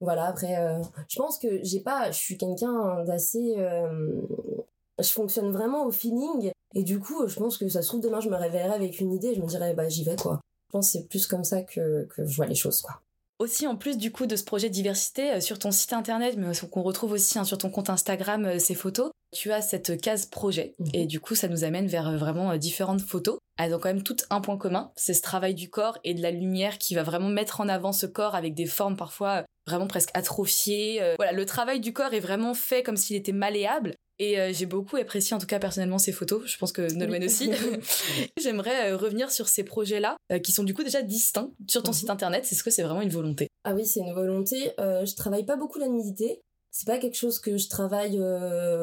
voilà. 0.00 0.26
Après 0.26 0.54
je 1.08 1.16
pense 1.16 1.38
que 1.38 1.62
j'ai 1.62 1.80
pas 1.80 2.10
je 2.10 2.18
suis 2.18 2.36
quelqu'un 2.36 3.04
d'assez 3.04 3.54
je 4.98 5.08
fonctionne 5.08 5.50
vraiment 5.52 5.86
au 5.86 5.90
feeling. 5.90 6.50
Et 6.74 6.82
du 6.82 6.98
coup, 6.98 7.26
je 7.26 7.36
pense 7.36 7.58
que 7.58 7.68
ça 7.68 7.82
se 7.82 7.88
trouve 7.88 8.00
demain, 8.00 8.20
je 8.20 8.28
me 8.28 8.36
réveillerai 8.36 8.74
avec 8.74 9.00
une 9.00 9.12
idée 9.12 9.28
et 9.28 9.34
je 9.34 9.40
me 9.40 9.46
dirais, 9.46 9.74
bah, 9.74 9.88
j'y 9.88 10.04
vais, 10.04 10.16
quoi. 10.16 10.40
Je 10.68 10.72
pense 10.72 10.86
que 10.86 10.92
c'est 10.98 11.08
plus 11.08 11.26
comme 11.26 11.44
ça 11.44 11.62
que, 11.62 12.06
que 12.14 12.26
je 12.26 12.36
vois 12.36 12.46
les 12.46 12.54
choses, 12.54 12.80
quoi. 12.82 13.00
Aussi, 13.38 13.66
en 13.66 13.76
plus 13.76 13.98
du 13.98 14.12
coup 14.12 14.26
de 14.26 14.34
ce 14.34 14.44
projet 14.44 14.70
diversité, 14.70 15.32
euh, 15.32 15.40
sur 15.40 15.58
ton 15.58 15.70
site 15.70 15.92
internet, 15.92 16.36
mais 16.38 16.46
qu'on 16.70 16.82
retrouve 16.82 17.12
aussi 17.12 17.38
hein, 17.38 17.44
sur 17.44 17.58
ton 17.58 17.68
compte 17.68 17.90
Instagram, 17.90 18.46
euh, 18.46 18.58
ces 18.58 18.74
photos, 18.74 19.10
tu 19.30 19.52
as 19.52 19.60
cette 19.60 20.00
case 20.00 20.24
projet. 20.24 20.74
Mhm. 20.78 20.88
Et 20.94 21.06
du 21.06 21.20
coup, 21.20 21.34
ça 21.34 21.48
nous 21.48 21.62
amène 21.62 21.86
vers 21.86 22.08
euh, 22.08 22.16
vraiment 22.16 22.56
différentes 22.56 23.02
photos. 23.02 23.38
Elles 23.58 23.74
ont 23.74 23.78
quand 23.78 23.90
même 23.90 24.02
toutes 24.02 24.24
un 24.30 24.40
point 24.40 24.56
commun, 24.56 24.90
c'est 24.96 25.12
ce 25.12 25.20
travail 25.20 25.54
du 25.54 25.68
corps 25.68 25.98
et 26.04 26.14
de 26.14 26.22
la 26.22 26.30
lumière 26.30 26.78
qui 26.78 26.94
va 26.94 27.02
vraiment 27.02 27.28
mettre 27.28 27.60
en 27.60 27.68
avant 27.68 27.92
ce 27.92 28.06
corps 28.06 28.34
avec 28.34 28.54
des 28.54 28.66
formes 28.66 28.96
parfois 28.96 29.44
vraiment 29.66 29.86
presque 29.86 30.10
atrophiées. 30.14 31.00
Voilà, 31.16 31.32
le 31.32 31.46
travail 31.46 31.80
du 31.80 31.94
corps 31.94 32.12
est 32.12 32.20
vraiment 32.20 32.52
fait 32.52 32.82
comme 32.82 32.98
s'il 32.98 33.16
était 33.16 33.32
malléable. 33.32 33.94
Et 34.18 34.40
euh, 34.40 34.50
j'ai 34.52 34.66
beaucoup 34.66 34.96
apprécié, 34.96 35.36
en 35.36 35.38
tout 35.38 35.46
cas 35.46 35.58
personnellement, 35.58 35.98
ces 35.98 36.12
photos. 36.12 36.42
Je 36.46 36.56
pense 36.58 36.72
que 36.72 36.92
Nolwenn 36.94 37.24
aussi. 37.24 37.50
J'aimerais 38.40 38.92
euh, 38.92 38.96
revenir 38.96 39.30
sur 39.30 39.48
ces 39.48 39.62
projets-là, 39.62 40.16
euh, 40.32 40.38
qui 40.38 40.52
sont 40.52 40.64
du 40.64 40.74
coup 40.74 40.82
déjà 40.82 41.02
distincts 41.02 41.50
sur 41.68 41.82
ton 41.82 41.90
mhm. 41.90 41.96
site 41.96 42.10
internet. 42.10 42.48
Est-ce 42.50 42.64
que 42.64 42.70
c'est 42.70 42.82
vraiment 42.82 43.02
une 43.02 43.10
volonté? 43.10 43.48
Ah 43.64 43.74
oui, 43.74 43.84
c'est 43.84 44.00
une 44.00 44.14
volonté. 44.14 44.72
je 44.78 45.14
travaille 45.14 45.44
pas 45.44 45.56
beaucoup 45.56 45.78
la 45.78 45.88
nudité. 45.88 46.40
C'est 46.70 46.86
pas 46.86 46.98
quelque 46.98 47.16
chose 47.16 47.38
que 47.38 47.56
je 47.56 47.68
travaille 47.68 48.18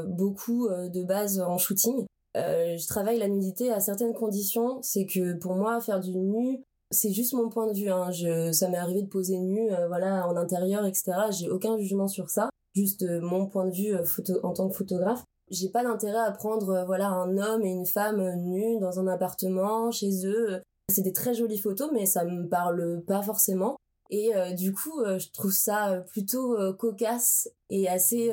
beaucoup 0.07 0.67
de 0.67 1.03
base 1.03 1.39
en 1.39 1.57
shooting. 1.57 2.05
je 2.35 2.87
travaille 2.87 3.17
la 3.17 3.27
nudité 3.27 3.71
à 3.71 3.79
certaines 3.79 4.13
conditions. 4.13 4.79
C'est 4.81 5.05
que 5.05 5.33
pour 5.39 5.55
moi, 5.55 5.79
faire 5.79 6.01
du 6.01 6.11
nu, 6.11 6.63
c'est 6.91 7.13
juste 7.13 7.33
mon 7.33 7.49
point 7.49 7.71
de 7.71 7.77
vue. 7.77 7.89
Hein. 7.89 8.11
Je, 8.11 8.51
ça 8.51 8.67
m'est 8.67 8.77
arrivé 8.77 9.03
de 9.03 9.07
poser 9.07 9.37
nu, 9.37 9.69
voilà, 9.87 10.27
en 10.27 10.35
intérieur, 10.35 10.85
etc. 10.85 11.13
J'ai 11.31 11.49
aucun 11.49 11.77
jugement 11.77 12.09
sur 12.09 12.29
ça 12.29 12.49
juste 12.73 13.05
mon 13.21 13.47
point 13.47 13.65
de 13.65 13.71
vue 13.71 13.93
euh, 13.93 14.03
photo 14.03 14.39
en 14.43 14.53
tant 14.53 14.69
que 14.69 14.75
photographe 14.75 15.23
j'ai 15.49 15.69
pas 15.69 15.83
d'intérêt 15.83 16.19
à 16.19 16.31
prendre 16.31 16.69
euh, 16.69 16.85
voilà 16.85 17.09
un 17.09 17.37
homme 17.37 17.63
et 17.63 17.69
une 17.69 17.85
femme 17.85 18.21
nus 18.37 18.79
dans 18.79 18.99
un 18.99 19.07
appartement 19.07 19.91
chez 19.91 20.25
eux 20.25 20.61
c'est 20.89 21.01
des 21.01 21.13
très 21.13 21.33
jolies 21.33 21.59
photos 21.59 21.89
mais 21.93 22.05
ça 22.05 22.25
me 22.25 22.47
parle 22.47 23.01
pas 23.07 23.21
forcément. 23.21 23.77
Et 24.09 24.35
euh, 24.35 24.51
du 24.51 24.73
coup 24.73 25.01
je 25.05 25.31
trouve 25.31 25.53
ça 25.53 26.03
plutôt 26.11 26.57
cocasse 26.77 27.49
et 27.69 27.87
assez 27.87 28.29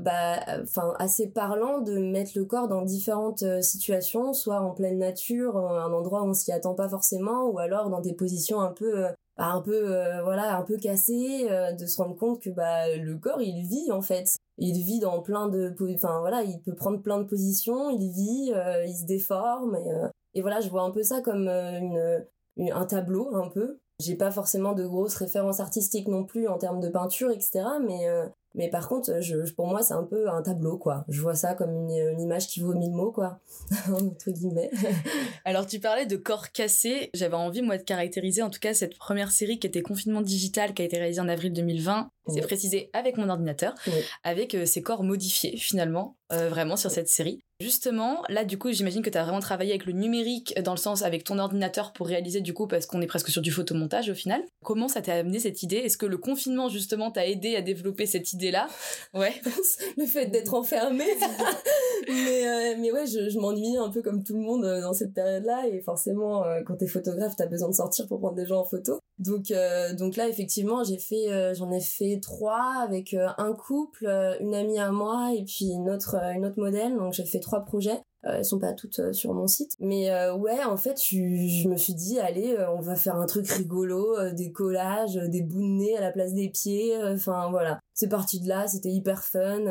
bah 0.00 0.40
enfin 0.62 0.94
assez 0.98 1.28
parlant 1.28 1.80
de 1.82 1.98
mettre 1.98 2.32
le 2.34 2.46
corps 2.46 2.68
dans 2.68 2.82
différentes 2.82 3.44
situations 3.62 4.32
soit 4.32 4.60
en 4.60 4.72
pleine 4.72 4.98
nature 4.98 5.56
un 5.58 5.92
endroit 5.92 6.22
où 6.22 6.30
on 6.30 6.34
s'y 6.34 6.52
attend 6.52 6.74
pas 6.74 6.88
forcément 6.88 7.48
ou 7.48 7.58
alors 7.58 7.90
dans 7.90 8.00
des 8.00 8.14
positions 8.14 8.60
un 8.60 8.72
peu 8.72 9.04
bah, 9.40 9.52
un 9.54 9.62
peu 9.62 9.96
euh, 9.96 10.22
voilà 10.22 10.58
un 10.58 10.62
peu 10.62 10.76
cassé 10.76 11.46
euh, 11.50 11.72
de 11.72 11.86
se 11.86 11.96
rendre 11.96 12.14
compte 12.14 12.42
que 12.42 12.50
bah 12.50 12.94
le 12.94 13.16
corps 13.16 13.40
il 13.40 13.66
vit 13.66 13.90
en 13.90 14.02
fait. 14.02 14.36
Il 14.58 14.74
vit 14.84 15.00
dans 15.00 15.22
plein 15.22 15.48
de 15.48 15.74
enfin 15.94 16.20
voilà 16.20 16.42
il 16.42 16.60
peut 16.60 16.74
prendre 16.74 17.00
plein 17.00 17.18
de 17.20 17.24
positions 17.24 17.88
il 17.88 18.12
vit 18.12 18.52
euh, 18.54 18.84
il 18.84 18.94
se 18.94 19.06
déforme 19.06 19.76
et, 19.76 20.38
et, 20.38 20.42
voilà 20.42 20.60
je 20.60 20.68
vois 20.68 20.82
un 20.82 20.90
peu 20.90 21.02
ça 21.02 21.22
comme 21.22 21.48
une, 21.48 22.22
un 22.58 22.84
tableau 22.84 23.34
un 23.34 23.48
peu. 23.48 23.80
J'ai 23.98 24.14
pas 24.14 24.30
forcément 24.30 24.74
de 24.74 24.86
grosses 24.86 25.16
références 25.16 25.60
artistiques 25.60 26.08
non 26.08 26.24
plus 26.24 26.46
en 26.46 26.58
termes 26.58 26.80
de 26.80 26.90
peinture 26.90 27.30
etc 27.30 27.62
mais 27.82 28.06
mais 28.54 28.68
par 28.68 28.88
contre, 28.88 29.20
je, 29.20 29.36
pour 29.52 29.66
moi, 29.68 29.82
c'est 29.82 29.94
un 29.94 30.02
peu 30.02 30.28
un 30.28 30.42
tableau, 30.42 30.76
quoi. 30.76 31.04
Je 31.08 31.20
vois 31.20 31.34
ça 31.34 31.54
comme 31.54 31.70
une, 31.70 32.20
image 32.20 32.48
qui 32.48 32.60
vaut 32.60 32.74
mille 32.74 32.92
mots, 32.92 33.12
quoi. 33.12 33.38
Entre 33.92 34.30
guillemets. 34.30 34.70
Alors, 35.44 35.66
tu 35.66 35.78
parlais 35.78 36.06
de 36.06 36.16
corps 36.16 36.50
cassé. 36.50 37.10
J'avais 37.14 37.34
envie, 37.34 37.62
moi, 37.62 37.78
de 37.78 37.82
caractériser, 37.82 38.42
en 38.42 38.50
tout 38.50 38.60
cas, 38.60 38.74
cette 38.74 38.98
première 38.98 39.30
série 39.30 39.58
qui 39.58 39.66
était 39.66 39.82
Confinement 39.82 40.22
Digital, 40.22 40.74
qui 40.74 40.82
a 40.82 40.84
été 40.84 40.98
réalisée 40.98 41.20
en 41.20 41.28
avril 41.28 41.52
2020. 41.52 42.10
C'est 42.28 42.42
précisé 42.42 42.90
avec 42.92 43.16
mon 43.16 43.28
ordinateur, 43.28 43.74
avec 44.22 44.54
euh, 44.54 44.64
ces 44.64 44.82
corps 44.82 45.02
modifiés, 45.02 45.56
finalement, 45.56 46.16
euh, 46.32 46.48
vraiment, 46.48 46.76
sur 46.76 46.90
cette 46.90 47.08
série. 47.08 47.42
Justement, 47.60 48.22
là, 48.28 48.44
du 48.44 48.56
coup, 48.56 48.72
j'imagine 48.72 49.02
que 49.02 49.10
tu 49.10 49.18
as 49.18 49.22
vraiment 49.22 49.40
travaillé 49.40 49.72
avec 49.72 49.84
le 49.84 49.92
numérique, 49.92 50.54
dans 50.62 50.72
le 50.72 50.78
sens 50.78 51.02
avec 51.02 51.24
ton 51.24 51.38
ordinateur 51.38 51.92
pour 51.92 52.06
réaliser, 52.06 52.40
du 52.40 52.54
coup, 52.54 52.66
parce 52.66 52.86
qu'on 52.86 53.02
est 53.02 53.06
presque 53.06 53.28
sur 53.28 53.42
du 53.42 53.50
photomontage 53.50 54.08
au 54.08 54.14
final. 54.14 54.42
Comment 54.64 54.88
ça 54.88 55.02
t'a 55.02 55.14
amené 55.14 55.40
cette 55.40 55.62
idée? 55.62 55.76
Est-ce 55.76 55.98
que 55.98 56.06
le 56.06 56.18
confinement, 56.18 56.68
justement, 56.68 57.10
t'a 57.10 57.26
aidé 57.26 57.56
à 57.56 57.62
développer 57.62 58.06
cette 58.06 58.32
idée-là 58.40 58.68
Ouais. 59.14 59.34
le 59.96 60.06
fait 60.06 60.26
d'être 60.26 60.54
enfermé. 60.54 61.04
mais, 62.08 62.46
euh, 62.46 62.74
mais 62.78 62.90
ouais, 62.92 63.06
je, 63.06 63.28
je 63.28 63.38
m'ennuie 63.38 63.76
un 63.76 63.90
peu 63.90 64.02
comme 64.02 64.24
tout 64.24 64.34
le 64.34 64.40
monde 64.40 64.64
euh, 64.64 64.80
dans 64.80 64.92
cette 64.92 65.12
période-là. 65.12 65.66
Et 65.68 65.80
forcément, 65.80 66.44
euh, 66.44 66.62
quand 66.64 66.76
t'es 66.76 66.86
photographe, 66.86 67.34
t'as 67.36 67.46
besoin 67.46 67.68
de 67.68 67.74
sortir 67.74 68.06
pour 68.06 68.18
prendre 68.18 68.36
des 68.36 68.46
gens 68.46 68.60
en 68.60 68.64
photo. 68.64 68.98
Donc, 69.18 69.52
donc 69.98 70.16
là, 70.16 70.28
effectivement, 70.28 70.82
j'ai 70.82 70.98
fait, 70.98 71.54
j'en 71.54 71.70
ai 71.70 71.80
fait 71.80 72.20
trois 72.22 72.82
avec 72.82 73.14
un 73.14 73.52
couple, 73.52 74.06
une 74.40 74.54
amie 74.54 74.78
à 74.78 74.90
moi 74.90 75.32
et 75.36 75.44
puis 75.44 75.66
une 75.66 75.90
autre, 75.90 76.16
une 76.34 76.46
autre 76.46 76.58
modèle. 76.58 76.96
Donc, 76.96 77.12
j'ai 77.12 77.26
fait 77.26 77.40
trois 77.40 77.60
projets. 77.60 78.00
Euh, 78.26 78.36
elles 78.36 78.44
sont 78.44 78.58
pas 78.58 78.74
toutes 78.74 78.98
euh, 78.98 79.12
sur 79.12 79.32
mon 79.32 79.46
site. 79.46 79.76
Mais 79.80 80.10
euh, 80.10 80.34
ouais, 80.34 80.62
en 80.64 80.76
fait, 80.76 81.00
je, 81.00 81.16
je, 81.16 81.68
me 81.68 81.76
suis 81.76 81.94
dit, 81.94 82.18
allez, 82.18 82.56
on 82.76 82.80
va 82.80 82.94
faire 82.94 83.16
un 83.16 83.26
truc 83.26 83.48
rigolo, 83.48 84.16
des 84.32 84.52
collages, 84.52 85.14
des 85.14 85.42
bouts 85.42 85.62
de 85.62 85.66
nez 85.66 85.96
à 85.96 86.00
la 86.00 86.10
place 86.10 86.34
des 86.34 86.50
pieds. 86.50 86.96
Enfin 87.02 87.48
voilà, 87.50 87.80
c'est 88.00 88.08
parti 88.08 88.40
de 88.40 88.48
là, 88.48 88.66
c'était 88.66 88.88
hyper 88.88 89.22
fun. 89.22 89.66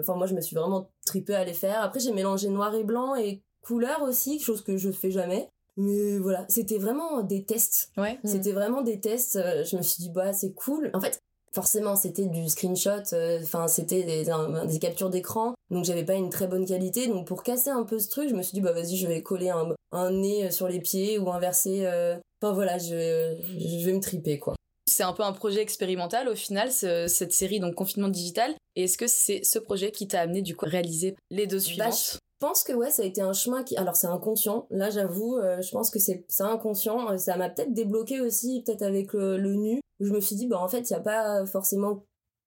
Enfin 0.00 0.14
moi, 0.14 0.26
je 0.26 0.34
me 0.34 0.40
suis 0.40 0.54
vraiment 0.54 0.88
tripée 1.04 1.34
à 1.34 1.44
les 1.44 1.52
faire. 1.52 1.82
Après, 1.82 1.98
j'ai 1.98 2.12
mélangé 2.12 2.48
noir 2.48 2.72
et 2.76 2.84
blanc 2.84 3.16
et 3.16 3.42
couleur 3.60 4.02
aussi, 4.02 4.38
chose 4.38 4.62
que 4.62 4.76
je 4.76 4.92
fais 4.92 5.10
jamais. 5.10 5.48
Mais 5.76 6.18
voilà, 6.18 6.44
c'était 6.48 6.78
vraiment 6.78 7.22
des 7.22 7.44
tests. 7.44 7.90
Ouais. 7.96 8.20
C'était 8.24 8.52
vraiment 8.52 8.82
des 8.82 9.00
tests. 9.00 9.36
Je 9.36 9.76
me 9.76 9.82
suis 9.82 10.00
dit, 10.00 10.10
bah, 10.10 10.32
c'est 10.32 10.52
cool. 10.52 10.90
En 10.94 11.00
fait, 11.00 11.20
forcément 11.52 11.96
c'était 11.96 12.26
du 12.26 12.48
screenshot 12.48 13.12
euh, 13.12 13.40
enfin 13.42 13.68
c'était 13.68 14.04
des, 14.04 14.24
des, 14.24 14.78
captures 14.78 15.10
d'écran 15.10 15.52
donc 15.70 15.84
j'avais 15.84 16.04
pas 16.04 16.14
une 16.14 16.30
très 16.30 16.46
bonne 16.46 16.64
qualité 16.64 17.08
donc 17.08 17.26
pour 17.26 17.42
casser 17.42 17.68
un 17.68 17.82
peu 17.82 17.98
ce 17.98 18.08
truc 18.08 18.30
je 18.30 18.34
me 18.34 18.40
suis 18.40 18.54
dit 18.54 18.62
bah 18.62 18.72
vas-y 18.72 18.96
je 18.96 19.06
vais 19.06 19.22
coller 19.22 19.50
un, 19.50 19.74
un 19.92 20.10
nez 20.10 20.50
sur 20.50 20.66
les 20.66 20.80
pieds 20.80 21.18
ou 21.18 21.30
inverser 21.30 21.84
euh, 21.84 22.16
enfin 22.40 22.54
voilà 22.54 22.78
je, 22.78 23.36
je 23.58 23.84
vais 23.84 23.92
me 23.92 24.00
triper 24.00 24.38
quoi 24.38 24.54
c'est 24.86 25.02
un 25.02 25.12
peu 25.12 25.22
un 25.22 25.32
projet 25.32 25.60
expérimental 25.60 26.28
au 26.28 26.34
final, 26.34 26.70
cette 26.72 27.32
série, 27.32 27.60
donc 27.60 27.74
Confinement 27.74 28.08
Digital. 28.08 28.54
Et 28.74 28.84
est-ce 28.84 28.98
que 28.98 29.06
c'est 29.06 29.44
ce 29.44 29.58
projet 29.58 29.90
qui 29.90 30.08
t'a 30.08 30.20
amené 30.20 30.42
du 30.42 30.56
coup 30.56 30.66
à 30.66 30.68
réaliser 30.68 31.16
les 31.30 31.46
deux 31.46 31.60
suivantes 31.60 32.18
je 32.42 32.48
pense 32.48 32.64
que 32.64 32.72
ouais, 32.72 32.90
ça 32.90 33.04
a 33.04 33.06
été 33.06 33.20
un 33.20 33.32
chemin 33.32 33.62
qui. 33.62 33.76
Alors 33.76 33.94
c'est 33.94 34.08
inconscient. 34.08 34.66
Là, 34.70 34.90
j'avoue, 34.90 35.36
euh, 35.36 35.62
je 35.62 35.70
pense 35.70 35.90
que 35.90 36.00
c'est 36.00 36.24
inconscient. 36.40 37.16
Ça 37.16 37.36
m'a 37.36 37.48
peut-être 37.48 37.72
débloqué 37.72 38.20
aussi, 38.20 38.64
peut-être 38.66 38.82
avec 38.82 39.12
le, 39.12 39.38
le, 39.38 39.54
nu, 39.54 39.80
où 40.00 40.04
je 40.04 40.12
me 40.12 40.20
suis 40.20 40.34
dit, 40.34 40.48
bah 40.48 40.58
en 40.58 40.66
fait, 40.66 40.90
il 40.90 40.92
n'y 40.92 40.98
a 40.98 41.02
pas 41.02 41.46
forcément 41.46 42.02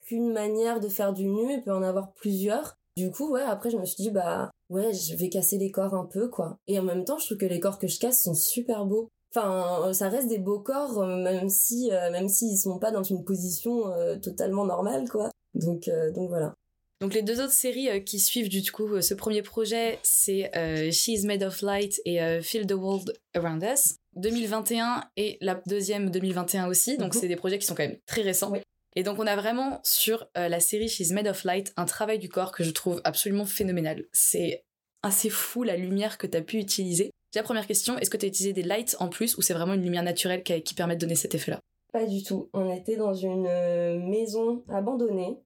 qu'une 0.06 0.34
manière 0.34 0.82
de 0.82 0.90
faire 0.90 1.14
du 1.14 1.26
nu, 1.26 1.54
il 1.54 1.64
peut 1.64 1.72
en 1.72 1.82
avoir 1.82 2.12
plusieurs. 2.12 2.76
Du 2.98 3.10
coup, 3.10 3.32
ouais, 3.32 3.42
après, 3.42 3.70
je 3.70 3.78
me 3.78 3.86
suis 3.86 4.04
dit, 4.04 4.12
bah 4.12 4.52
ouais, 4.70 4.94
je 4.94 5.16
vais 5.16 5.30
casser 5.30 5.58
les 5.58 5.72
corps 5.72 5.94
un 5.94 6.06
peu, 6.06 6.28
quoi. 6.28 6.58
Et 6.68 6.78
en 6.78 6.84
même 6.84 7.06
temps, 7.06 7.18
je 7.18 7.28
trouve 7.28 7.38
que 7.38 7.46
les 7.46 7.62
corps 7.62 7.80
que 7.80 7.88
je 7.88 7.98
casse 7.98 8.22
sont 8.22 8.36
super 8.36 8.86
beaux. 8.86 9.08
Enfin, 9.36 9.94
ça 9.94 10.10
reste 10.10 10.28
des 10.30 10.40
beaux 10.40 10.60
corps, 10.60 11.00
euh, 11.00 11.18
même 11.18 11.50
si, 11.50 11.92
euh, 11.92 12.10
même 12.12 12.30
s'ils 12.30 12.58
sont 12.58 12.80
pas 12.80 12.92
dans 12.92 13.04
une 13.04 13.24
position 13.24 13.92
totalement 14.22 14.66
normale, 14.66 15.10
quoi. 15.10 15.30
Donc, 15.54 15.90
donc 16.14 16.30
voilà. 16.30 16.54
Donc 17.02 17.14
les 17.14 17.22
deux 17.22 17.42
autres 17.42 17.54
séries 17.54 17.90
euh, 17.90 18.00
qui 18.00 18.20
suivent 18.20 18.50
du 18.50 18.72
coup 18.72 18.88
euh, 18.88 19.02
ce 19.02 19.14
premier 19.14 19.42
projet, 19.42 20.00
c'est 20.04 20.56
euh, 20.56 20.92
She's 20.92 21.24
Made 21.24 21.44
of 21.44 21.62
Light 21.62 22.02
et 22.06 22.42
Feel 22.42 22.66
the 22.66 22.74
World 22.74 23.14
Around 23.36 23.64
Us 23.64 23.96
2021 24.16 25.04
et 25.18 25.38
la 25.42 25.62
deuxième 25.68 26.10
2021 26.10 26.68
aussi. 26.68 26.98
Donc 26.98 27.14
mhm. 27.14 27.22
c'est 27.22 27.28
des 27.28 27.36
projets 27.36 27.60
qui 27.60 27.66
sont 27.66 27.76
quand 27.76 27.84
même 27.84 27.98
très 28.06 28.22
récents. 28.22 28.54
Et 28.96 29.04
donc 29.04 29.20
on 29.20 29.28
a 29.28 29.36
vraiment 29.36 29.82
sur 29.84 30.26
la 30.36 30.60
série 30.62 30.88
She's 30.88 31.12
Made 31.12 31.28
of 31.28 31.44
Light 31.44 31.74
un 31.76 31.86
travail 31.86 32.18
du 32.18 32.30
corps 32.30 32.54
que 32.54 32.64
je 32.64 32.72
trouve 32.72 33.02
absolument 33.04 33.46
phénoménal. 33.46 34.06
C'est 34.14 34.64
assez 35.04 35.30
fou 35.30 35.64
la 35.64 35.76
lumière 35.76 36.18
que 36.18 36.28
tu 36.28 36.38
as 36.38 36.42
pu 36.42 36.58
utiliser. 36.58 37.12
La 37.36 37.44
première 37.44 37.68
question, 37.68 37.98
est-ce 37.98 38.10
que 38.10 38.18
tu 38.18 38.26
as 38.26 38.30
utilisé 38.30 38.54
des 38.54 38.64
lights 38.64 38.96
en 39.00 39.10
plus 39.10 39.38
ou 39.38 39.42
c'est 39.42 39.54
vraiment 39.54 39.74
une 39.74 39.84
lumière 39.84 40.04
naturelle 40.04 40.42
qui, 40.42 40.62
qui 40.64 40.74
permet 40.74 40.96
de 40.96 41.02
donner 41.02 41.16
cet 41.16 41.36
effet-là? 41.36 41.60
Pas 41.92 42.06
du 42.06 42.24
tout. 42.24 42.50
On 42.54 42.74
était 42.74 42.96
dans 42.96 43.14
une 43.14 43.48
euh, 43.48 44.00
maison 44.00 44.64
abandonnée. 44.70 45.38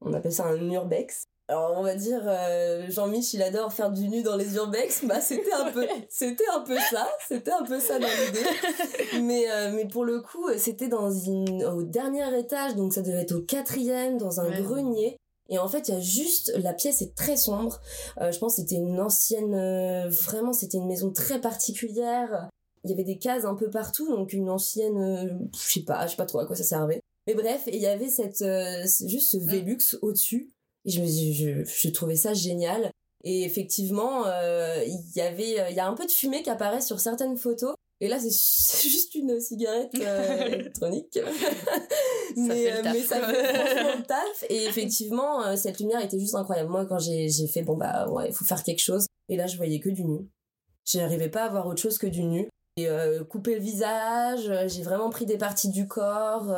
On 0.00 0.12
appelle 0.12 0.32
ça 0.32 0.46
un 0.46 0.70
urbex. 0.70 1.24
Alors 1.50 1.78
on 1.78 1.82
va 1.82 1.94
dire 1.94 2.20
euh, 2.26 2.84
Jean-Mich 2.90 3.32
il 3.32 3.42
adore 3.42 3.72
faire 3.72 3.90
du 3.90 4.06
nu 4.08 4.22
dans 4.22 4.36
les 4.36 4.56
urbex, 4.56 5.06
bah 5.06 5.18
c'était 5.22 5.54
un 5.54 5.72
peu 5.72 5.86
c'était 6.10 6.44
un 6.54 6.60
peu 6.60 6.76
ça, 6.90 7.08
c'était 7.26 7.52
un 7.52 7.64
peu 7.64 7.80
ça 7.80 7.98
dans 7.98 8.06
l'idée. 8.06 9.22
Mais 9.22 9.50
euh, 9.50 9.72
mais 9.74 9.86
pour 9.86 10.04
le 10.04 10.20
coup, 10.20 10.46
c'était 10.58 10.88
dans 10.88 11.10
une 11.10 11.64
au 11.64 11.82
dernier 11.82 12.38
étage 12.38 12.76
donc 12.76 12.92
ça 12.92 13.00
devait 13.00 13.22
être 13.22 13.32
au 13.32 13.40
quatrième 13.40 14.18
dans 14.18 14.40
un 14.40 14.50
grenier. 14.60 15.16
Et 15.48 15.58
en 15.58 15.68
fait, 15.68 15.88
il 15.88 15.94
y 15.94 15.96
a 15.96 16.00
juste 16.00 16.52
la 16.56 16.74
pièce 16.74 17.00
est 17.02 17.14
très 17.14 17.36
sombre. 17.36 17.80
Euh, 18.20 18.30
je 18.32 18.38
pense 18.38 18.56
que 18.56 18.62
c'était 18.62 18.76
une 18.76 19.00
ancienne 19.00 20.08
vraiment 20.08 20.52
c'était 20.52 20.78
une 20.78 20.86
maison 20.86 21.10
très 21.10 21.40
particulière. 21.40 22.48
Il 22.84 22.90
y 22.90 22.92
avait 22.92 23.04
des 23.04 23.18
cases 23.18 23.44
un 23.44 23.54
peu 23.54 23.70
partout 23.70 24.08
donc 24.14 24.32
une 24.32 24.50
ancienne 24.50 25.48
je 25.54 25.72
sais 25.72 25.84
pas, 25.84 26.06
je 26.06 26.12
sais 26.12 26.16
pas 26.16 26.26
trop 26.26 26.40
à 26.40 26.46
quoi 26.46 26.56
ça 26.56 26.64
servait. 26.64 27.00
Mais 27.26 27.34
bref, 27.34 27.62
il 27.66 27.80
y 27.80 27.86
avait 27.86 28.08
cette 28.08 28.44
juste 29.06 29.32
ce 29.32 29.38
Velux 29.38 29.96
au-dessus 30.02 30.50
et 30.84 30.90
je 30.90 31.00
me 31.02 31.06
je, 31.06 31.64
je 31.64 31.88
trouvais 31.90 32.16
ça 32.16 32.34
génial. 32.34 32.90
Et 33.24 33.44
effectivement, 33.44 34.26
euh, 34.26 34.82
il 34.86 35.16
y 35.16 35.20
avait, 35.20 35.60
euh, 35.60 35.70
il 35.70 35.76
y 35.76 35.80
a 35.80 35.88
un 35.88 35.94
peu 35.94 36.06
de 36.06 36.10
fumée 36.10 36.42
qui 36.42 36.50
apparaît 36.50 36.80
sur 36.80 37.00
certaines 37.00 37.36
photos. 37.36 37.74
Et 38.00 38.08
là, 38.08 38.18
c'est 38.20 38.88
juste 38.88 39.14
une 39.14 39.40
cigarette 39.40 39.92
euh, 40.00 40.46
électronique. 40.46 41.18
mais, 42.36 42.82
ça 42.82 42.92
mais 42.92 43.00
ça 43.00 43.26
fait 43.26 43.54
franchement 43.54 43.96
le 43.98 44.06
taf. 44.06 44.44
Et 44.48 44.64
effectivement, 44.64 45.56
cette 45.56 45.80
lumière 45.80 46.02
était 46.02 46.18
juste 46.18 46.34
incroyable. 46.34 46.70
Moi, 46.70 46.86
quand 46.86 46.98
j'ai 46.98 47.28
fait, 47.48 47.62
bon, 47.62 47.76
bah, 47.76 48.08
ouais, 48.10 48.28
il 48.28 48.34
faut 48.34 48.44
faire 48.44 48.62
quelque 48.62 48.82
chose. 48.82 49.06
Et 49.28 49.36
là, 49.36 49.46
je 49.46 49.56
voyais 49.56 49.80
que 49.80 49.90
du 49.90 50.04
nu. 50.04 50.28
J'arrivais 50.84 51.28
pas 51.28 51.44
à 51.44 51.48
voir 51.50 51.66
autre 51.66 51.82
chose 51.82 51.98
que 51.98 52.06
du 52.06 52.24
nu. 52.24 52.48
Et 52.76 52.86
couper 53.28 53.56
le 53.56 53.60
visage, 53.60 54.52
j'ai 54.68 54.82
vraiment 54.82 55.10
pris 55.10 55.26
des 55.26 55.36
parties 55.36 55.68
du 55.68 55.88
corps. 55.88 56.54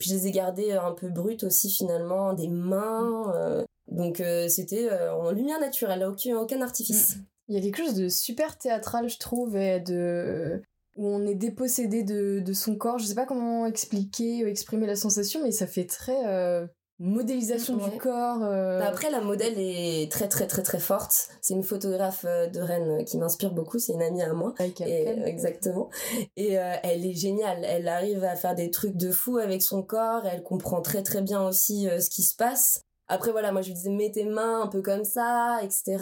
Puis 0.00 0.08
je 0.08 0.14
les 0.14 0.26
ai 0.26 0.30
gardées 0.32 0.72
euh, 0.72 0.82
un 0.82 0.92
peu 0.92 1.10
brutes 1.10 1.44
aussi 1.44 1.70
finalement, 1.70 2.32
des 2.32 2.48
mains. 2.48 3.32
Euh. 3.36 3.62
donc 3.92 4.20
euh, 4.20 4.48
c'était 4.48 4.90
en 5.10 5.30
lumière 5.30 5.60
naturelle, 5.60 6.02
aucun, 6.04 6.36
aucun 6.38 6.62
artifice. 6.62 7.16
Mm. 7.16 7.24
Il 7.48 7.54
y 7.54 7.58
a 7.58 7.60
quelque 7.60 7.84
chose 7.84 7.94
de 7.94 8.08
super 8.08 8.58
théâtral, 8.58 9.08
je 9.08 9.18
trouve, 9.18 9.56
et 9.56 9.80
de 9.80 10.62
où 11.00 11.08
on 11.08 11.26
est 11.26 11.34
dépossédé 11.34 12.04
de, 12.04 12.40
de, 12.40 12.52
son 12.52 12.76
corps. 12.76 12.98
Je 12.98 13.06
sais 13.06 13.14
pas 13.14 13.26
comment 13.26 13.66
expliquer 13.66 14.44
ou 14.44 14.46
exprimer 14.46 14.86
la 14.86 14.96
sensation, 14.96 15.42
mais 15.42 15.50
ça 15.50 15.66
fait 15.66 15.86
très 15.86 16.68
modélisation 17.00 17.76
du 17.76 17.98
corps. 17.98 18.44
Euh. 18.44 18.78
Bah, 18.78 18.88
après, 18.88 19.10
la 19.10 19.20
modèle 19.20 19.54
est 19.56 20.12
très 20.12 20.28
très 20.28 20.46
très 20.46 20.62
très 20.62 20.78
forte. 20.78 21.30
C'est 21.40 21.54
une 21.54 21.64
photographe 21.64 22.24
euh, 22.28 22.46
de 22.46 22.60
Rennes 22.60 23.04
qui 23.04 23.18
m'inspire 23.18 23.52
beaucoup. 23.52 23.78
C'est 23.78 23.94
une 23.94 24.02
amie 24.02 24.22
à 24.22 24.32
moi. 24.34 24.54
Et, 24.60 25.08
exactement. 25.26 25.88
Et 26.36 26.58
euh, 26.58 26.74
elle 26.82 27.04
est 27.04 27.14
géniale. 27.14 27.64
Elle 27.64 27.88
arrive 27.88 28.22
à 28.22 28.36
faire 28.36 28.54
des 28.54 28.70
trucs 28.70 28.96
de 28.96 29.10
fou 29.10 29.38
avec 29.38 29.62
son 29.62 29.82
corps. 29.82 30.26
Elle 30.30 30.42
comprend 30.42 30.82
très 30.82 31.02
très 31.02 31.22
bien 31.22 31.42
aussi 31.42 31.88
ce 31.98 32.10
qui 32.10 32.22
se 32.22 32.36
passe. 32.36 32.82
Après 33.08 33.32
voilà, 33.32 33.50
moi 33.50 33.62
je 33.62 33.68
lui 33.68 33.74
disais 33.74 33.90
mets 33.90 34.12
tes 34.12 34.24
mains 34.24 34.62
un 34.62 34.68
peu 34.68 34.82
comme 34.82 35.04
ça, 35.04 35.58
etc. 35.64 35.98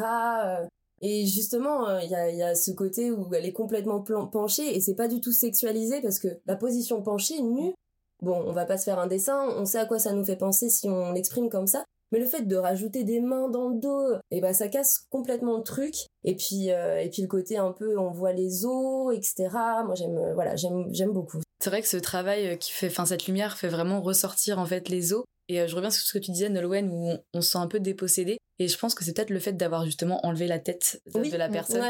Et 1.01 1.27
justement, 1.27 1.99
il 1.99 2.11
y 2.11 2.15
a, 2.15 2.31
y 2.31 2.43
a 2.43 2.55
ce 2.55 2.71
côté 2.73 3.11
où 3.11 3.33
elle 3.35 3.47
est 3.47 3.53
complètement 3.53 4.01
penchée 4.01 4.77
et 4.77 4.81
c'est 4.81 4.95
pas 4.95 5.09
du 5.09 5.21
tout 5.21 5.33
sexualisé 5.33 6.01
parce 6.01 6.19
que 6.19 6.29
la 6.47 6.57
position 6.57 7.03
penchée, 7.03 7.41
nue, 7.41 7.73
Bon, 8.21 8.43
on 8.47 8.53
va 8.53 8.65
pas 8.65 8.79
se 8.79 8.85
faire 8.85 8.99
un 8.99 9.07
dessin, 9.07 9.49
on 9.57 9.65
sait 9.65 9.79
à 9.79 9.87
quoi 9.87 9.99
ça 9.99 10.13
nous 10.13 10.25
fait 10.25 10.37
penser 10.37 10.71
si 10.71 10.89
on 10.89 11.13
l'exprime 11.13 11.49
comme 11.49 11.69
ça. 11.69 11.85
Mais 12.11 12.19
le 12.19 12.27
fait 12.27 12.43
de 12.43 12.57
rajouter 12.57 13.05
des 13.05 13.21
mains 13.21 13.49
dans 13.49 13.69
le 13.69 13.79
dos, 13.79 14.15
et 14.31 14.39
eh 14.39 14.41
ben 14.41 14.55
ça 14.55 14.69
casse 14.69 15.07
complètement 15.11 15.59
le 15.59 15.63
truc. 15.63 15.95
Et 16.25 16.35
puis 16.35 16.73
euh, 16.73 16.99
et 16.99 17.11
puis 17.11 17.23
le 17.23 17.29
côté 17.29 17.59
un 17.59 17.71
peu 17.71 17.99
on 17.99 18.11
voit 18.11 18.33
les 18.33 18.65
os, 18.65 19.15
etc. 19.15 19.51
Moi 19.85 19.95
j'aime 19.95 20.17
euh, 20.17 20.35
voilà 20.35 20.57
j'aime 20.57 20.87
j'aime 20.91 21.13
beaucoup. 21.13 21.41
C'est 21.61 21.69
vrai 21.69 21.83
que 21.83 21.89
ce 21.89 21.99
travail 21.99 22.49
euh, 22.49 22.57
qui 22.57 22.73
fait, 22.73 22.87
enfin 22.87 23.05
cette 23.05 23.27
lumière 23.27 23.59
fait 23.59 23.69
vraiment 23.69 24.01
ressortir 24.01 24.59
en 24.59 24.65
fait 24.65 24.89
les 24.89 25.13
os 25.13 25.25
et 25.49 25.61
euh, 25.61 25.67
je 25.67 25.75
reviens 25.75 25.91
sur 25.91 26.03
ce 26.03 26.13
que 26.13 26.19
tu 26.19 26.31
disais, 26.31 26.49
Nolwenn, 26.51 26.91
où 26.91 27.13
on, 27.33 27.41
se 27.41 27.51
sent 27.51 27.59
un 27.59 27.67
peu 27.67 27.81
dépossédé. 27.81 28.37
Et 28.59 28.69
je 28.69 28.77
pense 28.77 28.95
que 28.95 29.05
c'est 29.05 29.15
peut-être 29.15 29.31
le 29.31 29.39
fait 29.39 29.53
d'avoir 29.53 29.85
justement 29.85 30.25
enlevé 30.27 30.47
la 30.47 30.59
tête 30.59 31.01
de, 31.15 31.37
la 31.37 31.49
personne. 31.49 31.81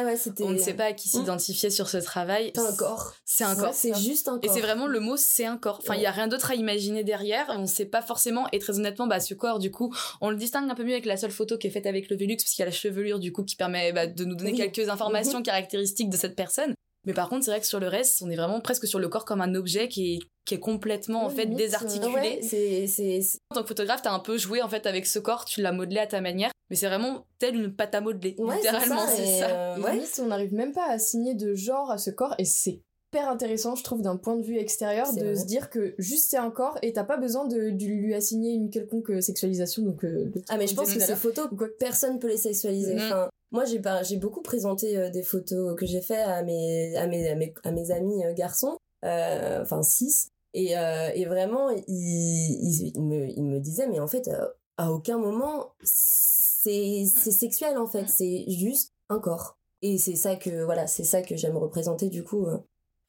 on 0.40 0.50
ne 0.50 0.58
sait 0.58 0.74
pas 0.74 0.84
à 0.84 0.92
qui 0.92 1.08
mmh. 1.08 1.20
s'identifier 1.20 1.70
sur 1.70 1.88
ce 1.88 1.96
travail. 1.96 2.52
C'est 2.54 2.60
un 2.60 2.76
corps. 2.76 3.14
C'est 3.24 3.44
un 3.44 3.56
corps. 3.56 3.72
C'est 3.72 3.94
juste 3.96 4.28
un 4.28 4.38
corps. 4.38 4.44
Et 4.44 4.48
c'est 4.48 4.60
vraiment 4.60 4.86
le 4.86 5.00
mot, 5.00 5.16
c'est 5.16 5.46
un 5.46 5.56
corps. 5.56 5.78
Enfin, 5.82 5.94
il 5.94 6.02
y 6.02 6.06
a 6.06 6.10
rien 6.10 6.28
d'autre 6.28 6.50
à 6.50 6.54
imaginer 6.54 7.04
derrière. 7.04 7.46
On 7.48 7.60
ne 7.60 7.66
sait 7.66 7.86
pas 7.86 8.02
forcément. 8.02 8.46
Et 8.52 8.58
très 8.58 8.78
honnêtement, 8.78 9.06
bah, 9.06 9.18
ce 9.18 9.32
corps, 9.32 9.58
du 9.58 9.70
coup, 9.70 9.94
on 10.20 10.28
le 10.28 10.36
distingue 10.36 10.70
un 10.70 10.74
peu 10.74 10.84
mieux 10.84 10.92
avec 10.92 11.06
la 11.06 11.16
seule 11.16 11.30
photo 11.30 11.56
qui 11.56 11.66
est 11.68 11.70
faite 11.70 11.86
avec 11.86 12.10
le 12.10 12.16
Velux, 12.16 12.36
parce 12.36 12.50
qu'il 12.50 12.62
y 12.62 12.64
a 12.64 12.66
la 12.66 12.72
chevelure, 12.72 13.18
du 13.18 13.32
coup, 13.32 13.44
qui 13.44 13.56
permet 13.56 13.92
bah, 13.92 14.06
de 14.06 14.24
nous 14.24 14.34
donner 14.34 14.52
quelques 14.52 14.90
informations 14.90 15.40
mmh. 15.40 15.44
caractéristiques 15.44 16.10
de 16.10 16.16
cette 16.16 16.36
personne. 16.36 16.74
Mais 17.04 17.14
par 17.14 17.28
contre, 17.28 17.44
c'est 17.44 17.50
vrai 17.50 17.60
que 17.60 17.66
sur 17.66 17.80
le 17.80 17.88
reste, 17.88 18.22
on 18.22 18.30
est 18.30 18.36
vraiment 18.36 18.60
presque 18.60 18.86
sur 18.86 18.98
le 18.98 19.08
corps 19.08 19.24
comme 19.24 19.40
un 19.40 19.54
objet 19.54 19.88
qui 19.88 20.14
est, 20.14 20.18
qui 20.44 20.54
est 20.54 20.60
complètement 20.60 21.24
en 21.24 21.30
fait 21.30 21.46
désarticulé. 21.46 22.40
c'est, 22.42 23.20
En 23.50 23.56
tant 23.56 23.62
que 23.62 23.68
photographe, 23.68 24.02
t'as 24.02 24.12
un 24.12 24.18
peu 24.18 24.36
joué 24.36 24.62
en 24.62 24.68
fait 24.68 24.86
avec 24.86 25.06
ce 25.06 25.18
corps, 25.18 25.44
tu 25.44 25.62
l'as 25.62 25.72
modelé 25.72 26.00
à 26.00 26.06
ta 26.06 26.20
manière, 26.20 26.50
mais 26.70 26.76
c'est 26.76 26.88
vraiment 26.88 27.26
tel 27.38 27.54
une 27.54 27.74
pâte 27.74 27.94
à 27.94 28.00
modeler. 28.00 28.36
littéralement, 28.38 29.06
c'est 29.06 29.40
ça. 29.40 29.48
Euh, 29.48 29.80
ouais. 29.80 30.02
on 30.20 30.26
n'arrive 30.26 30.54
même 30.54 30.72
pas 30.72 30.86
à 30.86 30.92
assigner 30.92 31.34
de 31.34 31.54
genre 31.54 31.90
à 31.90 31.98
ce 31.98 32.10
corps 32.10 32.34
et 32.38 32.44
c'est 32.44 32.80
hyper 33.10 33.28
intéressant, 33.28 33.74
je 33.74 33.84
trouve, 33.84 34.02
d'un 34.02 34.16
point 34.16 34.36
de 34.36 34.42
vue 34.42 34.58
extérieur, 34.58 35.12
de 35.14 35.34
se 35.34 35.46
dire 35.46 35.70
que 35.70 35.94
juste 35.98 36.28
c'est 36.28 36.36
un 36.36 36.50
corps 36.50 36.78
et 36.82 36.92
t'as 36.92 37.04
pas 37.04 37.16
besoin 37.16 37.46
de, 37.46 37.56
lui 37.56 38.14
assigner 38.14 38.52
une 38.52 38.70
quelconque 38.70 39.22
sexualisation. 39.22 39.82
Donc, 39.82 40.04
euh, 40.04 40.30
ah, 40.48 40.58
mais 40.58 40.66
je 40.66 40.74
pense 40.74 40.92
que 40.92 41.00
ces 41.00 41.16
photos, 41.16 41.48
personne 41.78 42.18
peut 42.18 42.28
les 42.28 42.36
sexualiser. 42.36 42.94
Mm. 42.94 42.98
Enfin, 42.98 43.30
moi, 43.50 43.64
j'ai 43.64 44.16
beaucoup 44.16 44.42
présenté 44.42 44.96
euh, 44.98 45.10
des 45.10 45.22
photos 45.22 45.74
que 45.76 45.86
j'ai 45.86 46.02
fait 46.02 46.20
à 46.20 46.42
mes, 46.42 46.96
amis 46.96 48.24
euh, 48.24 48.34
garçons, 48.34 48.78
enfin 49.02 49.82
six, 49.82 50.28
et, 50.54 50.74
vraiment, 51.26 51.70
ils, 51.86 52.92
me, 52.96 53.58
disaient, 53.58 53.88
mais 53.88 54.00
en 54.00 54.08
fait, 54.08 54.30
à 54.76 54.92
aucun 54.92 55.18
moment, 55.18 55.72
c'est, 55.82 57.04
sexuel 57.06 57.78
en 57.78 57.86
fait, 57.86 58.08
c'est 58.08 58.44
juste 58.48 58.92
un 59.08 59.18
corps. 59.18 59.56
Et 59.80 59.96
c'est 59.96 60.16
ça 60.16 60.36
que, 60.36 60.64
voilà, 60.64 60.86
c'est 60.86 61.04
ça 61.04 61.22
que 61.22 61.36
j'aime 61.36 61.56
représenter 61.56 62.08
du 62.08 62.24
coup. 62.24 62.46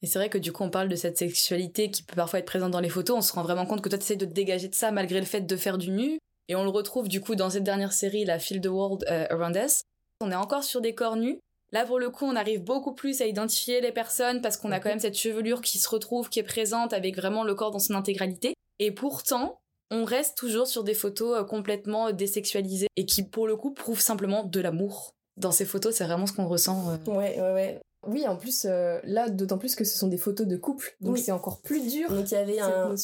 Et 0.02 0.06
c'est 0.06 0.18
vrai 0.18 0.30
que 0.30 0.38
du 0.38 0.52
coup, 0.52 0.62
on 0.62 0.70
parle 0.70 0.88
de 0.88 0.96
cette 0.96 1.18
sexualité 1.18 1.90
qui 1.90 2.02
peut 2.02 2.16
parfois 2.16 2.38
être 2.38 2.46
présente 2.46 2.70
dans 2.70 2.80
les 2.80 2.88
photos. 2.88 3.16
On 3.18 3.20
se 3.20 3.32
rend 3.32 3.42
vraiment 3.42 3.66
compte 3.66 3.82
que 3.82 3.88
toi, 3.88 3.98
tu 3.98 4.04
essaies 4.04 4.16
de 4.16 4.24
te 4.24 4.32
dégager 4.32 4.68
de 4.68 4.74
ça 4.74 4.92
malgré 4.92 5.20
le 5.20 5.26
fait 5.26 5.42
de 5.42 5.56
faire 5.56 5.76
du 5.76 5.90
nu. 5.90 6.18
Et 6.48 6.56
on 6.56 6.64
le 6.64 6.70
retrouve 6.70 7.08
du 7.08 7.20
coup 7.20 7.36
dans 7.36 7.50
cette 7.50 7.64
dernière 7.64 7.92
série, 7.92 8.24
la 8.24 8.38
Feel 8.38 8.60
the 8.60 8.66
World 8.66 9.04
euh, 9.10 9.26
Around 9.30 9.56
Us. 9.56 9.82
On 10.20 10.30
est 10.30 10.36
encore 10.36 10.64
sur 10.64 10.80
des 10.80 10.94
corps 10.94 11.16
nus. 11.16 11.38
Là, 11.72 11.86
pour 11.86 11.98
le 11.98 12.10
coup, 12.10 12.24
on 12.24 12.36
arrive 12.36 12.62
beaucoup 12.62 12.92
plus 12.92 13.20
à 13.22 13.26
identifier 13.26 13.80
les 13.80 13.92
personnes 13.92 14.42
parce 14.42 14.56
qu'on 14.56 14.72
a 14.72 14.80
quand 14.80 14.88
même 14.88 15.00
cette 15.00 15.16
chevelure 15.16 15.62
qui 15.62 15.78
se 15.78 15.88
retrouve, 15.88 16.28
qui 16.28 16.40
est 16.40 16.44
présente 16.44 16.92
avec 16.92 17.16
vraiment 17.16 17.44
le 17.44 17.54
corps 17.54 17.70
dans 17.70 17.78
son 17.78 17.94
intégralité. 17.94 18.54
Et 18.80 18.90
pourtant, 18.90 19.60
on 19.90 20.04
reste 20.04 20.36
toujours 20.36 20.66
sur 20.66 20.84
des 20.84 20.94
photos 20.94 21.38
euh, 21.38 21.44
complètement 21.44 22.12
désexualisées 22.12 22.88
et 22.96 23.06
qui, 23.06 23.22
pour 23.22 23.46
le 23.46 23.56
coup, 23.56 23.72
prouvent 23.72 24.00
simplement 24.00 24.44
de 24.44 24.60
l'amour. 24.60 25.14
Dans 25.36 25.52
ces 25.52 25.64
photos, 25.64 25.94
c'est 25.94 26.04
vraiment 26.04 26.26
ce 26.26 26.32
qu'on 26.32 26.46
ressent. 26.48 26.90
Euh. 26.90 27.10
Ouais, 27.10 27.40
ouais, 27.40 27.52
ouais. 27.52 27.80
Oui, 28.06 28.26
en 28.26 28.36
plus, 28.36 28.64
euh, 28.64 28.98
là, 29.04 29.28
d'autant 29.28 29.58
plus 29.58 29.74
que 29.74 29.84
ce 29.84 29.98
sont 29.98 30.08
des 30.08 30.16
photos 30.16 30.46
de 30.46 30.56
couple, 30.56 30.96
donc 31.02 31.18
c'est 31.18 31.32
encore 31.32 31.60
plus 31.60 31.86
dur. 31.86 32.08
Donc 32.08 32.30
il 32.30 32.34
y 32.34 32.36
avait 32.36 32.58
un, 32.58 32.94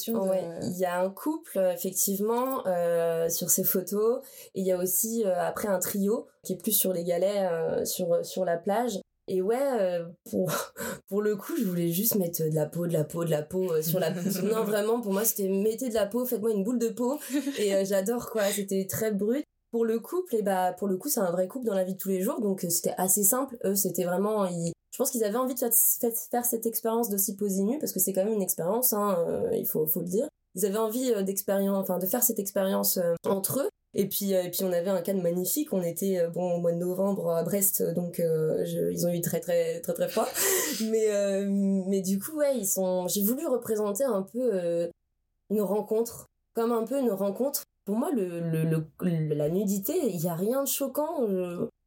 il 0.63 0.79
y 0.79 0.87
a 0.87 1.01
un 1.01 1.11
couple 1.11 1.59
effectivement 1.75 2.67
euh, 2.67 3.29
sur 3.29 3.51
ces 3.51 3.63
photos, 3.63 4.23
et 4.55 4.61
il 4.61 4.67
y 4.67 4.73
a 4.73 4.79
aussi 4.79 5.25
euh, 5.27 5.39
après 5.39 5.69
un 5.69 5.79
trio 5.81 6.27
qui 6.43 6.55
est 6.55 6.57
plus 6.57 6.73
sur 6.73 6.95
les 6.95 7.05
galets 7.05 7.87
sur 7.87 8.25
sur 8.25 8.45
la 8.47 8.57
plage. 8.57 8.99
Et 9.29 9.43
ouais, 9.43 10.01
pour 10.31 10.51
pour 11.09 11.21
le 11.21 11.37
coup, 11.37 11.53
je 11.59 11.65
voulais 11.65 11.91
juste 11.91 12.15
mettre 12.15 12.43
de 12.43 12.55
la 12.55 12.65
peau, 12.65 12.87
de 12.87 12.95
la 12.95 13.05
peau, 13.05 13.25
de 13.25 13.31
la 13.31 13.43
peau 13.43 13.83
sur 13.83 14.01
la. 14.01 14.11
non, 14.45 14.65
vraiment, 14.65 15.03
pour 15.03 15.13
moi, 15.13 15.27
c'était 15.27 15.49
mettez 15.49 15.91
de 15.91 15.95
la 15.95 16.07
peau, 16.07 16.25
faites-moi 16.25 16.53
une 16.53 16.65
boule 16.65 16.79
de 16.79 16.89
peau, 16.89 17.19
et 17.59 17.85
j'adore 17.85 18.31
quoi. 18.31 18.45
C'était 18.45 18.87
très 18.89 19.13
brut 19.13 19.45
pour 19.71 19.85
le 19.85 20.01
couple 20.01 20.37
et 20.37 20.43
bah 20.43 20.73
pour 20.73 20.89
le 20.89 20.97
coup 20.97 21.09
c'est 21.09 21.21
un 21.21 21.33
vrai 21.33 21.49
couple 21.49 21.67
dans 21.67 21.75
la 21.75 21.85
vie 21.85 21.95
de 21.95 21.99
tous 21.99 22.09
les 22.09 22.23
jours 22.23 22.41
donc 22.41 22.65
c'était 22.71 22.95
assez 22.97 23.25
simple 23.25 23.59
eux 23.65 23.75
c'était 23.75 24.05
vraiment 24.05 24.47
je 24.97 25.03
pense 25.03 25.11
qu'ils 25.11 25.25
avaient 25.25 25.37
envie 25.37 25.55
de 25.55 25.61
faire 25.61 26.47
cette 26.47 26.65
expérience 26.65 27.11
de 27.11 27.19
s'y 27.19 27.37
poser 27.37 27.65
nu 27.65 27.79
parce 27.79 27.93
que 27.93 28.01
c'est 28.01 28.15
quand 28.15 28.25
même 28.25 28.33
une 28.33 28.41
expérience, 28.41 28.95
hein, 28.95 29.27
euh, 29.29 29.51
il 29.53 29.67
faut, 29.67 29.87
le 29.95 30.07
dire. 30.07 30.27
Ils 30.55 30.65
avaient 30.65 30.79
envie 30.79 31.13
euh, 31.13 31.21
d'expérience, 31.21 31.77
enfin 31.77 31.99
de 31.99 32.07
faire 32.07 32.23
cette 32.23 32.39
expérience 32.39 32.97
euh, 32.97 33.15
entre 33.27 33.61
eux. 33.61 33.69
Et 33.93 34.09
puis, 34.09 34.33
et 34.33 34.51
puis 34.51 34.65
on 34.65 34.73
avait 34.73 34.89
un 34.89 35.03
cadre 35.03 35.23
magnifique. 35.23 35.75
On 35.75 35.83
était 35.83 36.27
bon 36.29 36.55
au 36.55 36.61
mois 36.61 36.73
de 36.73 36.79
novembre 36.79 37.29
à 37.29 37.43
Brest, 37.43 37.83
donc 37.95 38.23
ils 38.23 39.07
ont 39.07 39.13
eu 39.13 39.21
très 39.21 39.41
très 39.41 39.83
très 39.83 39.93
très 39.93 40.09
froid. 40.09 40.29
mais 40.91 41.45
mais 41.47 42.01
du 42.01 42.19
coup 42.19 42.39
ouais, 42.39 42.57
ils 42.57 42.67
sont. 42.67 43.07
J'ai 43.07 43.23
voulu 43.23 43.47
représenter 43.47 44.05
un 44.05 44.23
peu 44.23 44.91
une 45.51 45.61
rencontre, 45.61 46.27
comme 46.55 46.73
un 46.73 46.85
peu 46.85 46.99
une 46.99 47.13
rencontre. 47.13 47.65
Pour 47.85 47.97
moi, 47.97 48.11
le, 48.13 48.41
le, 48.41 49.35
la 49.35 49.51
nudité, 49.51 49.93
il 50.09 50.21
y 50.23 50.29
a 50.29 50.35
rien 50.35 50.63
de 50.63 50.69
choquant 50.69 51.21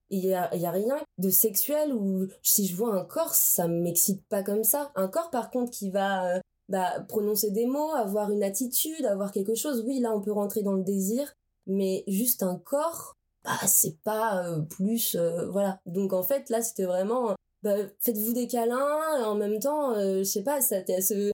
il 0.09 0.25
y 0.25 0.33
a, 0.33 0.53
y 0.55 0.65
a 0.65 0.71
rien 0.71 0.97
de 1.17 1.29
sexuel 1.29 1.93
ou 1.93 2.27
si 2.41 2.65
je 2.67 2.75
vois 2.75 2.93
un 2.93 3.05
corps 3.05 3.35
ça 3.35 3.67
m'excite 3.67 4.25
pas 4.27 4.43
comme 4.43 4.63
ça 4.63 4.91
un 4.95 5.07
corps 5.07 5.29
par 5.29 5.49
contre 5.49 5.71
qui 5.71 5.91
va 5.91 6.35
euh, 6.35 6.39
bah, 6.67 7.01
prononcer 7.07 7.51
des 7.51 7.65
mots 7.65 7.91
avoir 7.91 8.31
une 8.31 8.43
attitude 8.43 9.05
avoir 9.05 9.31
quelque 9.31 9.55
chose 9.55 9.83
oui 9.85 9.99
là 9.99 10.13
on 10.13 10.21
peut 10.21 10.31
rentrer 10.31 10.63
dans 10.63 10.73
le 10.73 10.83
désir 10.83 11.33
mais 11.67 12.03
juste 12.07 12.43
un 12.43 12.57
corps 12.57 13.15
bah 13.43 13.51
c'est 13.67 13.97
pas 14.03 14.45
euh, 14.45 14.59
plus 14.61 15.15
euh, 15.15 15.49
voilà 15.49 15.79
donc 15.85 16.13
en 16.13 16.23
fait 16.23 16.49
là 16.49 16.61
c'était 16.61 16.85
vraiment 16.85 17.35
bah, 17.63 17.75
faites-vous 17.99 18.33
des 18.33 18.47
câlins 18.47 19.19
et 19.19 19.23
en 19.23 19.35
même 19.35 19.59
temps 19.59 19.93
je 19.95 20.23
sais 20.23 20.43
pas 20.43 20.61
ça 20.61 20.77
ce 20.85 21.31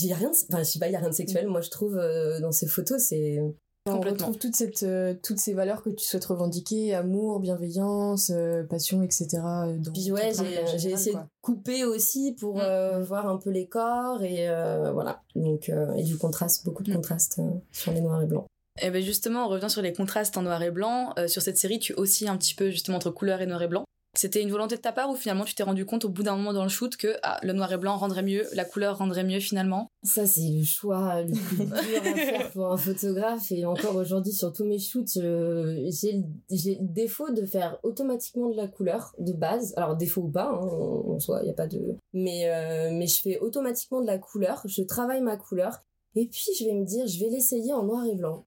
il 0.00 0.08
y 0.08 0.12
a 0.12 0.16
rien 0.16 0.30
de, 0.30 0.36
enfin, 0.48 0.60
je 0.60 0.70
sais 0.70 0.78
pas, 0.78 0.88
il 0.88 0.92
y 0.92 0.96
a 0.96 1.00
rien 1.00 1.10
de 1.10 1.14
sexuel, 1.14 1.48
moi 1.48 1.60
je 1.60 1.68
trouve, 1.68 2.00
dans 2.40 2.50
ces 2.50 2.66
photos, 2.66 2.98
c'est. 2.98 3.38
On 3.86 4.00
retrouve 4.00 4.38
toute 4.38 4.56
cette, 4.56 4.82
euh, 4.82 5.14
toutes 5.22 5.38
ces 5.38 5.54
valeurs 5.54 5.82
que 5.82 5.90
tu 5.90 6.04
souhaites 6.04 6.24
revendiquer, 6.24 6.94
amour, 6.94 7.40
bienveillance, 7.40 8.30
euh, 8.34 8.64
passion, 8.64 9.02
etc. 9.02 9.28
Dans 9.32 9.92
Puis 9.92 10.10
ouais, 10.10 10.32
j'ai 10.76 10.90
essayé 10.90 11.14
de 11.14 11.20
couper 11.40 11.84
aussi 11.84 12.34
pour 12.38 12.56
mm. 12.56 13.02
voir 13.02 13.28
un 13.28 13.36
peu 13.36 13.50
les 13.50 13.66
corps 13.66 14.22
et 14.22 14.48
voilà. 14.92 15.22
Donc, 15.34 15.70
et 15.96 16.02
du 16.02 16.16
contraste, 16.16 16.64
beaucoup 16.64 16.82
de 16.82 16.90
mm. 16.90 16.96
contraste 16.96 17.40
sur 17.72 17.92
les 17.92 18.00
noirs 18.00 18.22
et 18.22 18.26
blancs. 18.26 18.46
Et 18.78 18.88
eh 18.88 18.90
ben 18.90 19.02
justement, 19.02 19.46
on 19.46 19.48
revient 19.48 19.70
sur 19.70 19.80
les 19.80 19.94
contrastes 19.94 20.36
en 20.36 20.42
noir 20.42 20.62
et 20.62 20.70
blanc. 20.70 21.14
sur 21.28 21.40
cette 21.40 21.56
série, 21.56 21.78
tu 21.78 21.94
aussi 21.94 22.28
un 22.28 22.36
petit 22.36 22.54
peu 22.54 22.70
justement 22.70 22.98
entre 22.98 23.10
couleur 23.10 23.40
et 23.40 23.46
noir 23.46 23.62
et 23.62 23.68
blanc. 23.68 23.84
C'était 24.16 24.42
une 24.42 24.50
volonté 24.50 24.76
de 24.76 24.80
ta 24.80 24.92
part 24.92 25.10
ou 25.10 25.14
finalement 25.14 25.44
tu 25.44 25.54
t'es 25.54 25.62
rendu 25.62 25.84
compte 25.84 26.04
au 26.04 26.08
bout 26.08 26.22
d'un 26.22 26.36
moment 26.36 26.52
dans 26.52 26.62
le 26.62 26.68
shoot 26.68 26.96
que 26.96 27.16
ah, 27.22 27.38
le 27.42 27.52
noir 27.52 27.72
et 27.72 27.76
blanc 27.76 27.96
rendrait 27.96 28.22
mieux, 28.22 28.46
la 28.54 28.64
couleur 28.64 28.98
rendrait 28.98 29.24
mieux 29.24 29.40
finalement? 29.40 29.90
Ça, 30.02 30.26
c'est 30.26 30.48
le 30.48 30.64
choix 30.64 31.22
le 31.22 31.32
plus 31.32 31.56
dur 31.64 31.74
à 31.74 32.14
faire 32.14 32.50
pour 32.52 32.72
un 32.72 32.76
photographe. 32.76 33.50
Et 33.50 33.64
encore 33.64 33.96
aujourd'hui, 33.96 34.32
sur 34.32 34.52
tous 34.52 34.64
mes 34.64 34.78
shoots, 34.78 35.14
j'ai 35.14 36.12
le 36.12 36.76
défaut 36.80 37.30
de 37.30 37.44
faire 37.44 37.78
automatiquement 37.82 38.48
de 38.48 38.56
la 38.56 38.68
couleur 38.68 39.14
de 39.18 39.32
base. 39.32 39.74
Alors, 39.76 39.96
défaut 39.96 40.22
ou 40.22 40.30
pas, 40.30 40.48
hein, 40.48 40.60
en 40.60 41.18
soi, 41.18 41.40
il 41.42 41.44
n'y 41.44 41.50
a 41.50 41.54
pas 41.54 41.66
de. 41.66 41.96
Mais, 42.12 42.48
euh, 42.48 42.90
mais 42.92 43.06
je 43.06 43.20
fais 43.20 43.38
automatiquement 43.38 44.00
de 44.00 44.06
la 44.06 44.18
couleur, 44.18 44.62
je 44.64 44.82
travaille 44.82 45.20
ma 45.20 45.36
couleur. 45.36 45.82
Et 46.14 46.26
puis, 46.26 46.46
je 46.58 46.64
vais 46.64 46.72
me 46.72 46.84
dire, 46.84 47.06
je 47.06 47.20
vais 47.20 47.28
l'essayer 47.28 47.74
en 47.74 47.82
noir 47.82 48.06
et 48.06 48.14
blanc. 48.14 48.45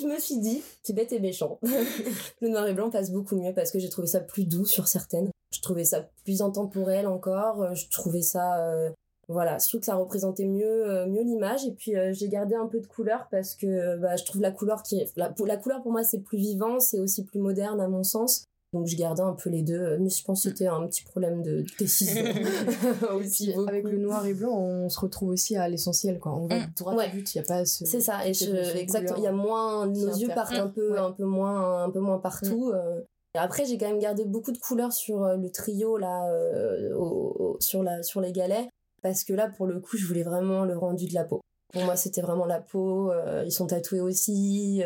Je 0.00 0.06
me 0.06 0.18
suis 0.18 0.38
dit, 0.38 0.62
c'est 0.82 0.92
bête 0.92 1.12
et 1.12 1.20
méchant. 1.20 1.58
le 2.40 2.48
noir 2.48 2.66
et 2.66 2.74
blanc 2.74 2.90
passe 2.90 3.10
beaucoup 3.10 3.36
mieux 3.36 3.52
parce 3.54 3.70
que 3.70 3.78
j'ai 3.78 3.88
trouvé 3.88 4.06
ça 4.06 4.20
plus 4.20 4.44
doux 4.44 4.64
sur 4.64 4.88
certaines. 4.88 5.30
Je 5.54 5.60
trouvais 5.60 5.84
ça 5.84 6.08
plus 6.24 6.42
intemporel 6.42 7.06
encore. 7.06 7.74
Je 7.74 7.88
trouvais 7.88 8.22
ça, 8.22 8.58
euh, 8.60 8.90
voilà, 9.28 9.58
je 9.58 9.68
trouve 9.68 9.80
que 9.80 9.86
ça 9.86 9.94
représentait 9.94 10.46
mieux, 10.46 10.88
euh, 10.88 11.06
mieux 11.06 11.22
l'image. 11.22 11.64
Et 11.66 11.72
puis 11.72 11.96
euh, 11.96 12.12
j'ai 12.12 12.28
gardé 12.28 12.54
un 12.54 12.66
peu 12.66 12.80
de 12.80 12.86
couleur 12.86 13.28
parce 13.30 13.54
que 13.54 13.96
bah, 13.96 14.16
je 14.16 14.24
trouve 14.24 14.42
la 14.42 14.50
couleur 14.50 14.82
qui, 14.82 15.04
la 15.16 15.56
couleur 15.56 15.82
pour 15.82 15.92
moi 15.92 16.02
c'est 16.02 16.20
plus 16.20 16.38
vivant, 16.38 16.80
c'est 16.80 16.98
aussi 16.98 17.24
plus 17.24 17.38
moderne 17.38 17.80
à 17.80 17.88
mon 17.88 18.02
sens. 18.02 18.44
Donc 18.74 18.88
je 18.88 18.96
gardais 18.96 19.22
un 19.22 19.34
peu 19.34 19.50
les 19.50 19.62
deux, 19.62 19.96
mais 19.98 20.10
je 20.10 20.24
pense 20.24 20.42
que 20.42 20.50
c'était 20.50 20.66
un 20.66 20.84
petit 20.88 21.04
problème 21.04 21.42
de 21.42 21.64
décision. 21.78 22.24
aussi, 23.14 23.54
avec 23.68 23.84
le 23.84 23.98
noir 23.98 24.26
et 24.26 24.34
blanc, 24.34 24.52
on 24.52 24.88
se 24.88 24.98
retrouve 24.98 25.28
aussi 25.28 25.56
à 25.56 25.68
l'essentiel, 25.68 26.18
quoi. 26.18 26.34
On 26.34 26.48
va 26.48 26.58
mm. 26.58 26.72
droit 26.76 26.94
au 26.94 27.10
but, 27.10 27.34
il 27.34 27.38
y 27.38 27.40
a 27.40 27.44
pas 27.44 27.64
ce... 27.64 27.84
C'est 27.84 28.00
ça, 28.00 28.26
et 28.26 28.32
exactement, 28.76 29.16
il 29.16 29.22
y 29.22 29.28
a 29.28 29.32
moins, 29.32 29.86
nos 29.86 30.16
yeux 30.16 30.28
partent 30.34 30.54
un 30.54 30.68
peu, 30.68 30.98
un 30.98 31.12
peu 31.12 31.24
moins, 31.24 31.84
un 31.84 31.90
peu 31.90 32.00
moins 32.00 32.18
partout. 32.18 32.70
Mm. 32.70 32.74
Euh. 32.74 33.00
Après, 33.36 33.64
j'ai 33.64 33.78
quand 33.78 33.88
même 33.88 34.00
gardé 34.00 34.24
beaucoup 34.24 34.52
de 34.52 34.58
couleurs 34.58 34.92
sur 34.92 35.22
euh, 35.22 35.36
le 35.36 35.50
trio 35.50 35.96
là, 35.96 36.28
euh, 36.30 37.54
sur 37.60 37.84
la, 37.84 38.02
sur 38.02 38.20
les 38.20 38.32
galets, 38.32 38.68
parce 39.02 39.22
que 39.22 39.32
là, 39.32 39.48
pour 39.48 39.66
le 39.66 39.78
coup, 39.78 39.96
je 39.96 40.06
voulais 40.06 40.24
vraiment 40.24 40.64
le 40.64 40.76
rendu 40.76 41.06
de 41.06 41.14
la 41.14 41.24
peau. 41.24 41.40
Pour 41.72 41.84
moi, 41.84 41.94
c'était 41.94 42.22
vraiment 42.22 42.46
la 42.46 42.60
peau. 42.60 43.12
ils 43.44 43.52
sont 43.52 43.68
tatoués 43.68 44.00
aussi. 44.00 44.82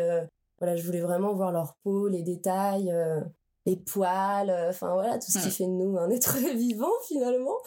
voilà, 0.59 0.75
je 0.75 0.83
voulais 0.83 1.01
vraiment 1.01 1.33
voir 1.33 1.51
leur 1.51 1.75
peau, 1.83 2.07
les 2.07 2.23
détails 2.23 2.91
les 3.69 3.75
poils, 3.75 4.49
euh, 4.49 4.69
enfin 4.69 4.93
voilà, 4.93 5.17
tout 5.19 5.31
ce 5.31 5.39
qui 5.39 5.51
fait 5.51 5.65
de 5.65 5.69
nous 5.69 5.97
un 5.97 6.09
être 6.09 6.37
vivant 6.55 6.91
finalement. 7.07 7.57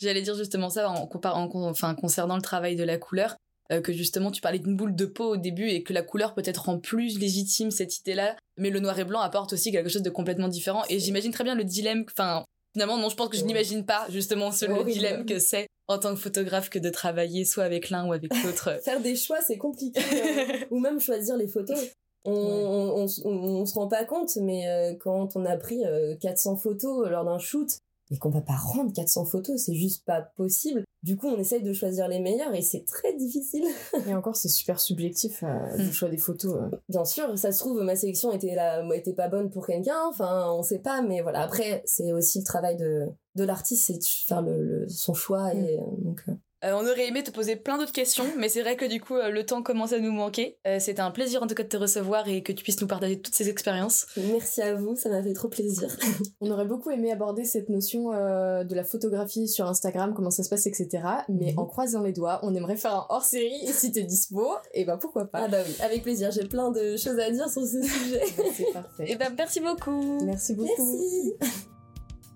J'allais 0.00 0.22
dire 0.22 0.34
justement 0.34 0.70
ça 0.70 0.88
en, 0.90 1.08
enfin, 1.54 1.94
concernant 1.94 2.36
le 2.36 2.42
travail 2.42 2.76
de 2.76 2.84
la 2.84 2.96
couleur, 2.96 3.36
euh, 3.72 3.80
que 3.80 3.92
justement 3.92 4.30
tu 4.30 4.40
parlais 4.40 4.58
d'une 4.58 4.76
boule 4.76 4.94
de 4.94 5.04
peau 5.04 5.34
au 5.34 5.36
début 5.36 5.68
et 5.68 5.82
que 5.82 5.92
la 5.92 6.02
couleur 6.02 6.34
peut-être 6.34 6.64
rend 6.64 6.78
plus 6.78 7.18
légitime 7.18 7.70
cette 7.70 7.98
idée-là, 7.98 8.36
mais 8.56 8.70
le 8.70 8.80
noir 8.80 8.98
et 8.98 9.04
blanc 9.04 9.20
apporte 9.20 9.52
aussi 9.52 9.72
quelque 9.72 9.90
chose 9.90 10.02
de 10.02 10.10
complètement 10.10 10.48
différent. 10.48 10.84
Et 10.88 10.98
j'imagine 10.98 11.32
très 11.32 11.44
bien 11.44 11.54
le 11.54 11.64
dilemme, 11.64 12.04
enfin 12.10 12.44
finalement 12.72 12.96
non, 12.96 13.08
je 13.08 13.16
pense 13.16 13.28
que 13.28 13.36
je 13.36 13.44
n'imagine 13.44 13.84
pas 13.84 14.06
justement 14.08 14.52
ce 14.52 14.64
le 14.66 14.84
dilemme 14.84 15.26
que 15.26 15.38
c'est 15.38 15.66
en 15.88 15.98
tant 15.98 16.14
que 16.14 16.20
photographe 16.20 16.70
que 16.70 16.78
de 16.78 16.88
travailler 16.88 17.44
soit 17.44 17.64
avec 17.64 17.90
l'un 17.90 18.06
ou 18.06 18.12
avec 18.12 18.32
l'autre. 18.44 18.80
Faire 18.84 19.00
des 19.00 19.16
choix, 19.16 19.40
c'est 19.44 19.58
compliqué. 19.58 20.00
Euh, 20.00 20.58
ou 20.70 20.78
même 20.78 21.00
choisir 21.00 21.36
les 21.36 21.48
photos 21.48 21.78
on, 22.24 23.06
on, 23.24 23.66
se 23.66 23.74
rend 23.74 23.88
pas 23.88 24.04
compte, 24.04 24.36
mais 24.36 24.68
euh, 24.68 24.94
quand 24.98 25.36
on 25.36 25.44
a 25.46 25.56
pris 25.56 25.82
400 26.20 26.52
euh, 26.52 26.56
photos 26.56 27.08
lors 27.08 27.24
d'un 27.24 27.38
shoot 27.38 27.78
et 28.10 28.18
qu'on 28.18 28.30
va 28.30 28.40
pas 28.40 28.56
rendre 28.56 28.92
400 28.92 29.24
photos, 29.24 29.60
c'est 29.60 29.74
juste 29.74 30.04
pas 30.04 30.20
possible. 30.20 30.84
Du 31.02 31.16
coup, 31.16 31.28
on 31.28 31.38
essaye 31.38 31.62
de 31.62 31.72
choisir 31.72 32.08
les 32.08 32.18
meilleures 32.18 32.54
et 32.54 32.60
c'est 32.60 32.84
très 32.84 33.14
difficile. 33.14 33.64
et 34.08 34.14
encore, 34.14 34.36
c'est 34.36 34.48
super 34.48 34.80
subjectif 34.80 35.42
euh, 35.42 35.76
le 35.76 35.84
mm. 35.84 35.92
choix 35.92 36.08
des 36.08 36.18
photos. 36.18 36.58
Bien 36.88 37.04
sûr, 37.04 37.38
ça 37.38 37.52
se 37.52 37.58
trouve 37.60 37.80
ma 37.82 37.96
sélection 37.96 38.32
était 38.32 38.54
là, 38.54 38.84
était 38.94 39.14
pas 39.14 39.28
bonne 39.28 39.48
pour 39.48 39.66
quelqu'un. 39.66 40.00
Enfin, 40.08 40.50
on 40.52 40.62
sait 40.62 40.80
pas, 40.80 41.02
mais 41.02 41.22
voilà. 41.22 41.40
Après, 41.40 41.82
c'est 41.86 42.12
aussi 42.12 42.40
le 42.40 42.44
travail 42.44 42.76
de 42.76 43.06
de 43.36 43.44
l'artiste, 43.44 43.86
c'est 43.86 43.98
de 43.98 44.04
faire 44.04 44.42
le, 44.42 44.88
son 44.88 45.14
choix 45.14 45.54
et 45.54 45.78
mm. 45.78 46.04
donc. 46.04 46.24
Euh, 46.62 46.72
on 46.74 46.82
aurait 46.82 47.08
aimé 47.08 47.22
te 47.22 47.30
poser 47.30 47.56
plein 47.56 47.78
d'autres 47.78 47.92
questions, 47.92 48.26
mais 48.36 48.50
c'est 48.50 48.60
vrai 48.60 48.76
que 48.76 48.84
du 48.84 49.00
coup, 49.00 49.16
euh, 49.16 49.30
le 49.30 49.46
temps 49.46 49.62
commence 49.62 49.94
à 49.94 49.98
nous 49.98 50.12
manquer. 50.12 50.58
Euh, 50.66 50.78
c'était 50.78 51.00
un 51.00 51.10
plaisir 51.10 51.42
en 51.42 51.46
tout 51.46 51.54
cas 51.54 51.62
de 51.62 51.68
te 51.68 51.76
recevoir 51.76 52.28
et 52.28 52.42
que 52.42 52.52
tu 52.52 52.62
puisses 52.62 52.80
nous 52.82 52.86
partager 52.86 53.18
toutes 53.18 53.34
ces 53.34 53.48
expériences. 53.48 54.06
Merci 54.16 54.60
à 54.60 54.74
vous, 54.74 54.94
ça 54.94 55.08
m'a 55.08 55.22
fait 55.22 55.32
trop 55.32 55.48
plaisir. 55.48 55.96
on 56.40 56.50
aurait 56.50 56.66
beaucoup 56.66 56.90
aimé 56.90 57.12
aborder 57.12 57.44
cette 57.44 57.70
notion 57.70 58.10
de 58.10 58.74
la 58.74 58.84
photographie 58.84 59.48
sur 59.48 59.66
Instagram, 59.66 60.12
comment 60.14 60.30
ça 60.30 60.42
se 60.42 60.50
passe, 60.50 60.66
etc. 60.66 61.02
Mais 61.28 61.52
mhm. 61.52 61.60
en 61.60 61.64
croisant 61.64 62.02
les 62.02 62.12
doigts, 62.12 62.40
on 62.42 62.54
aimerait 62.54 62.76
faire 62.76 62.94
un 62.94 63.06
hors-série 63.08 63.64
et 63.66 63.72
si 63.72 63.92
t'es 63.92 64.02
dispo, 64.02 64.46
et 64.74 64.82
eh 64.82 64.84
ben 64.84 64.98
pourquoi 64.98 65.26
pas. 65.26 65.42
Ah 65.44 65.48
bah 65.48 65.58
oui, 65.66 65.74
avec 65.80 66.02
plaisir, 66.02 66.30
j'ai 66.30 66.44
plein 66.44 66.70
de 66.70 66.96
choses 66.96 67.18
à 67.18 67.30
dire 67.30 67.48
sur 67.48 67.62
ce 67.62 67.82
sujet. 67.82 68.22
c'est 68.54 68.72
parfait. 68.72 69.04
Et 69.04 69.12
eh 69.12 69.16
ben 69.16 69.32
merci 69.36 69.60
beaucoup. 69.60 70.24
Merci 70.24 70.54
beaucoup. 70.54 71.34
Merci. 71.40 71.56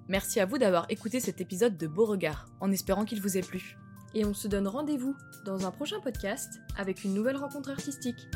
Merci 0.08 0.40
à 0.40 0.46
vous 0.46 0.58
d'avoir 0.58 0.87
écouté 0.90 1.20
cet 1.20 1.40
épisode 1.40 1.76
de 1.76 1.87
Beauregard, 1.87 2.46
en 2.60 2.70
espérant 2.72 3.04
qu'il 3.04 3.20
vous 3.20 3.37
ait 3.37 3.42
plu 3.42 3.76
et 4.14 4.24
on 4.24 4.35
se 4.35 4.48
donne 4.48 4.68
rendez-vous 4.68 5.16
dans 5.44 5.66
un 5.66 5.70
prochain 5.70 6.00
podcast 6.00 6.61
avec 6.77 7.05
une 7.05 7.14
nouvelle 7.14 7.37
rencontre 7.37 7.70
artistique. 7.70 8.29